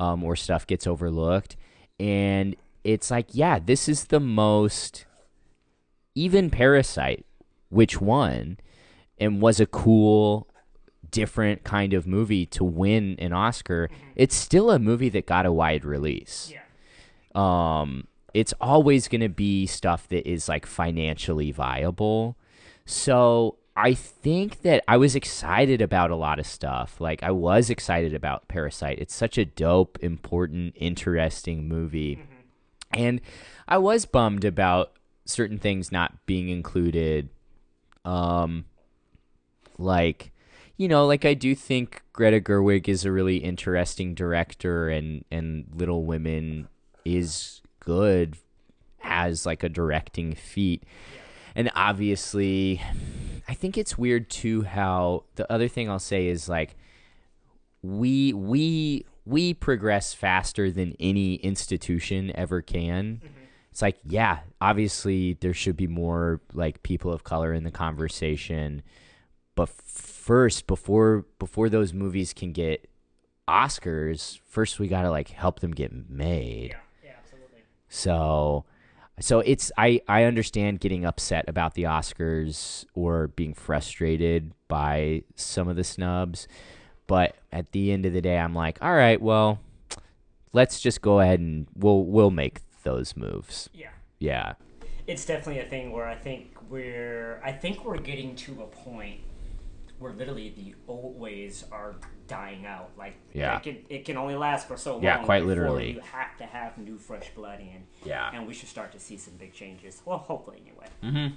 [0.04, 1.56] um, or stuff gets overlooked,
[2.00, 5.06] and it's like, yeah, this is the most
[6.16, 7.26] even Parasite,
[7.70, 8.58] which won
[9.18, 10.48] and was a cool
[11.14, 15.54] different kind of movie to win an Oscar, it's still a movie that got a
[15.54, 16.52] wide release.
[16.52, 16.62] Yeah.
[17.36, 22.36] Um, it's always going to be stuff that is like financially viable.
[22.86, 27.02] So I think that I was excited about a lot of stuff.
[27.02, 29.00] Like I was excited about Parasite.
[29.00, 32.24] It's such a dope, important, interesting movie.
[32.92, 33.22] And
[33.68, 34.92] I was bummed about
[35.26, 37.30] certain things not being included.
[38.06, 38.66] Um
[39.80, 40.32] like
[40.78, 45.66] you know, like I do think Greta Gerwig is a really interesting director and and
[45.74, 46.68] Little Women
[47.06, 48.38] is good
[49.02, 50.84] as like a directing feat.
[51.56, 52.82] And obviously
[53.48, 56.76] I think it's weird too how the other thing I'll say is like
[57.82, 63.22] we we we progress faster than any institution ever can.
[63.24, 63.40] Mm-hmm.
[63.72, 68.84] It's like, yeah, obviously there should be more like people of color in the conversation,
[69.56, 72.88] but first before before those movies can get
[73.48, 76.70] Oscars, first we got to like help them get made.
[76.70, 76.78] Yeah.
[77.04, 77.12] Yeah.
[77.20, 77.64] Absolutely.
[77.90, 78.66] So
[79.20, 85.68] so it's I I understand getting upset about the Oscars or being frustrated by some
[85.68, 86.48] of the snubs,
[87.08, 89.60] But at the end of the day, I'm like, all right, well,
[90.54, 93.70] let's just go ahead and we'll we'll make those moves.
[93.74, 93.90] Yeah.
[94.20, 94.54] Yeah.
[95.06, 99.20] It's definitely a thing where I think we're I think we're getting to a point
[100.04, 101.96] where literally the old ways are
[102.28, 102.92] dying out.
[102.98, 103.56] Like Yeah.
[103.58, 105.04] it can, it can only last for so long.
[105.04, 105.94] Yeah, quite literally.
[105.94, 107.84] You have to have new fresh blood in.
[108.06, 108.30] Yeah.
[108.34, 110.02] And we should start to see some big changes.
[110.06, 110.88] Well, hopefully anyway.
[111.02, 111.36] Mm-hmm.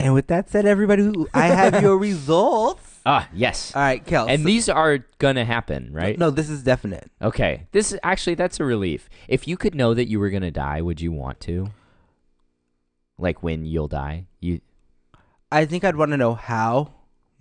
[0.00, 3.00] And with that said, everybody, I have your results.
[3.06, 3.76] Ah, yes.
[3.76, 4.26] All right, Kel.
[4.26, 6.18] And so- these are gonna happen, right?
[6.18, 7.10] no, this is definite.
[7.20, 7.66] Okay.
[7.72, 9.08] This is actually that's a relief.
[9.28, 11.68] If you could know that you were gonna die, would you want to?
[13.18, 14.60] Like when you'll die, you
[15.52, 16.92] I think I'd want to know how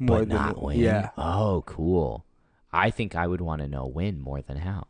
[0.01, 0.77] more but than not when.
[0.77, 1.09] Yeah.
[1.17, 2.25] Oh, cool.
[2.73, 4.87] I think I would want to know when more than how.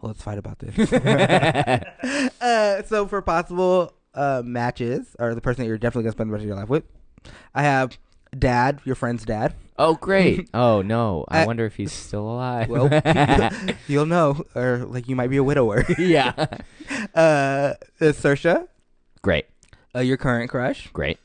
[0.00, 0.92] Well, let's fight about this.
[2.40, 6.34] uh, so for possible uh, matches, or the person that you're definitely gonna spend the
[6.34, 6.84] rest of your life with,
[7.54, 7.98] I have
[8.38, 9.54] Dad, your friend's dad.
[9.78, 10.50] Oh, great.
[10.54, 11.24] oh no.
[11.28, 12.68] I Uh, wonder if he's still alive.
[12.68, 12.88] Well,
[13.88, 15.84] you'll know, or like you might be a widower.
[15.98, 16.32] yeah.
[17.14, 18.68] uh, uh, Saoirse,
[19.22, 19.46] Great.
[19.94, 20.88] uh, your current crush.
[20.92, 21.18] Great.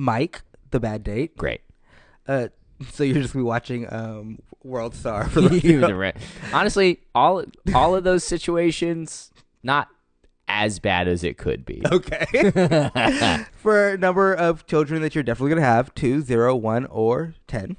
[0.00, 0.40] Mike,
[0.70, 1.36] the bad date.
[1.36, 1.60] Great.
[2.26, 2.48] Uh,
[2.90, 6.14] so you're just gonna be watching um, World Star for the You re-
[6.54, 7.44] Honestly, all
[7.74, 9.30] all of those situations
[9.62, 9.88] not
[10.48, 11.82] as bad as it could be.
[11.92, 13.44] Okay.
[13.56, 17.76] for a number of children that you're definitely gonna have, two, zero, one, or ten.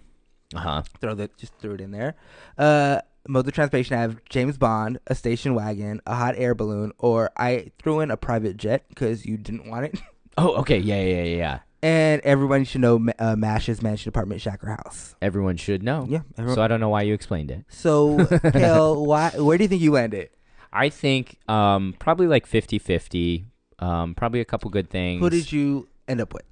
[0.54, 0.84] Uh-huh.
[1.00, 2.16] Throw that, just throw it in there.
[2.56, 3.98] Uh, mode of transportation.
[3.98, 8.12] I have James Bond, a station wagon, a hot air balloon, or I threw in
[8.12, 10.00] a private jet because you didn't want it.
[10.38, 10.78] Oh, okay.
[10.78, 11.60] Yeah, yeah, yeah, yeah.
[11.84, 15.16] And everyone should know uh, Mash's mansion apartment shacker house.
[15.22, 16.06] Everyone should know.
[16.08, 16.22] Yeah.
[16.38, 17.66] Everyone, So I don't know why you explained it.
[17.70, 19.32] so, Kel, why?
[19.32, 20.30] Where do you think you landed?
[20.72, 23.46] I think um, probably like 50-50.
[23.80, 25.22] Um, probably a couple good things.
[25.22, 26.44] Who did you end up with?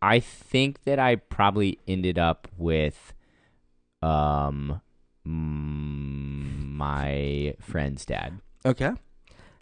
[0.00, 3.12] I think that I probably ended up with
[4.02, 4.80] um
[5.26, 8.40] mm, my friend's dad.
[8.64, 8.92] Okay.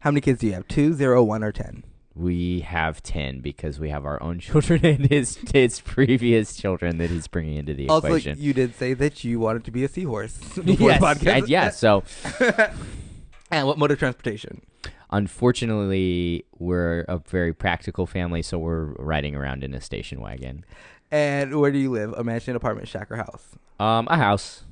[0.01, 0.69] How many kids do you have?
[0.69, 1.85] Two, zero, one, or ten?
[2.17, 7.11] We have 10 because we have our own children and his his previous children that
[7.11, 8.39] he's bringing into the Also, equation.
[8.39, 10.37] you did say that you wanted to be a seahorse.
[10.65, 11.49] before yes, the podcast.
[11.49, 12.05] yeah, so
[13.51, 14.63] And what mode of transportation?
[15.11, 20.65] unfortunately we're a very practical family so we're riding around in a station wagon.
[21.11, 22.13] And where do you live?
[22.15, 23.57] A mansion, apartment, shack, or house?
[23.81, 24.65] Um a house.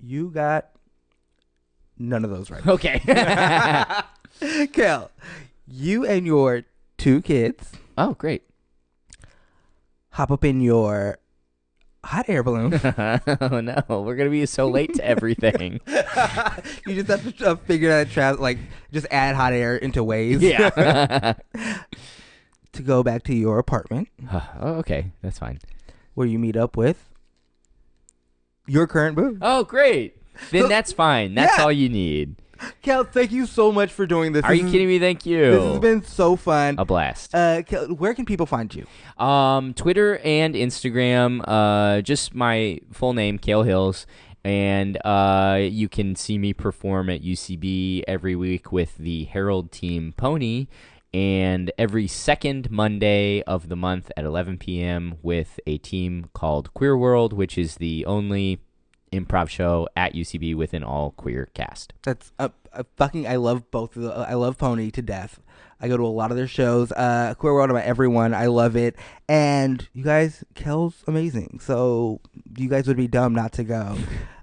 [0.00, 0.68] You got
[1.98, 2.66] none of those right.
[2.66, 2.98] Okay.
[4.72, 5.10] Kel,
[5.66, 6.62] you and your
[6.98, 8.42] two kids oh, great.
[10.10, 11.18] hop up in your
[12.04, 12.74] hot air balloon.
[12.84, 15.80] oh no, we're going to be so late to everything.
[16.86, 18.58] you just have to uh, figure out tra- like
[18.92, 20.42] just add hot air into ways.
[20.42, 21.34] yeah.
[22.72, 25.60] to go back to your apartment oh, okay, that's fine.
[26.14, 27.08] where you meet up with
[28.66, 29.38] your current boo.
[29.40, 30.16] Oh, great.
[30.50, 31.34] Then So- that's fine.
[31.34, 31.64] That's Yeah.
[31.64, 32.36] all you need.
[32.82, 34.44] Kel, thank you so much for doing this.
[34.44, 34.98] Are This you is- kidding me?
[34.98, 35.50] Thank you.
[35.52, 36.76] This has been so fun.
[36.78, 37.34] a blast.
[37.34, 38.86] Uh, Kel, where can people find you?
[39.24, 41.42] Um, Twitter and Instagram.
[41.46, 44.06] Uh, just my full name, Kale Hills,
[44.44, 50.12] and uh, you can see me perform at UCB every week with the Herald Team
[50.16, 50.66] Pony,
[51.12, 55.14] and every second Monday of the month at 11 p.m.
[55.22, 58.60] with a team called Queer World, which is the only
[59.18, 61.92] improv show at UCB with an all queer cast.
[62.02, 63.26] That's a, uh, fucking.
[63.26, 64.12] I love both of the.
[64.12, 65.40] I love Pony to death.
[65.80, 66.92] I go to a lot of their shows.
[66.92, 68.32] Uh, Queer World about everyone.
[68.32, 68.96] I love it.
[69.28, 71.60] And you guys, Kel's amazing.
[71.60, 72.20] So
[72.56, 73.96] you guys would be dumb not to go.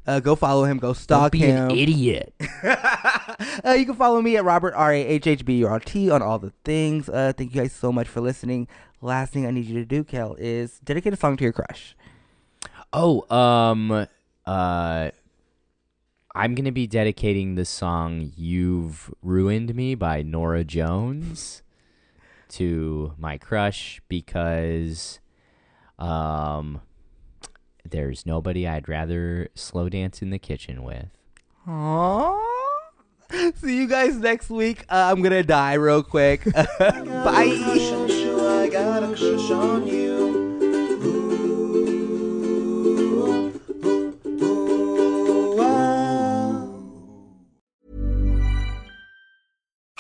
[0.06, 0.78] Uh, go follow him.
[0.78, 1.70] Go stalk Be him.
[1.70, 2.34] an idiot.
[2.64, 6.10] uh, you can follow me at Robert R A H H B U R T
[6.10, 7.08] on all the things.
[7.08, 8.68] Uh, thank you guys so much for listening.
[9.02, 11.96] Last thing I need you to do, Kel, is dedicate a song to your crush.
[12.94, 14.08] Oh, um,
[14.46, 15.12] uh,
[16.34, 21.62] I'm gonna be dedicating the song "You've Ruined Me" by Norah Jones
[22.50, 25.20] to my crush because,
[26.00, 26.82] um,
[27.90, 31.08] there's nobody I'd rather slow dance in the kitchen with.
[31.68, 32.40] Aww.
[33.56, 34.86] See you guys next week.
[34.90, 36.44] Uh, I'm gonna die real quick.
[36.80, 37.58] Bye.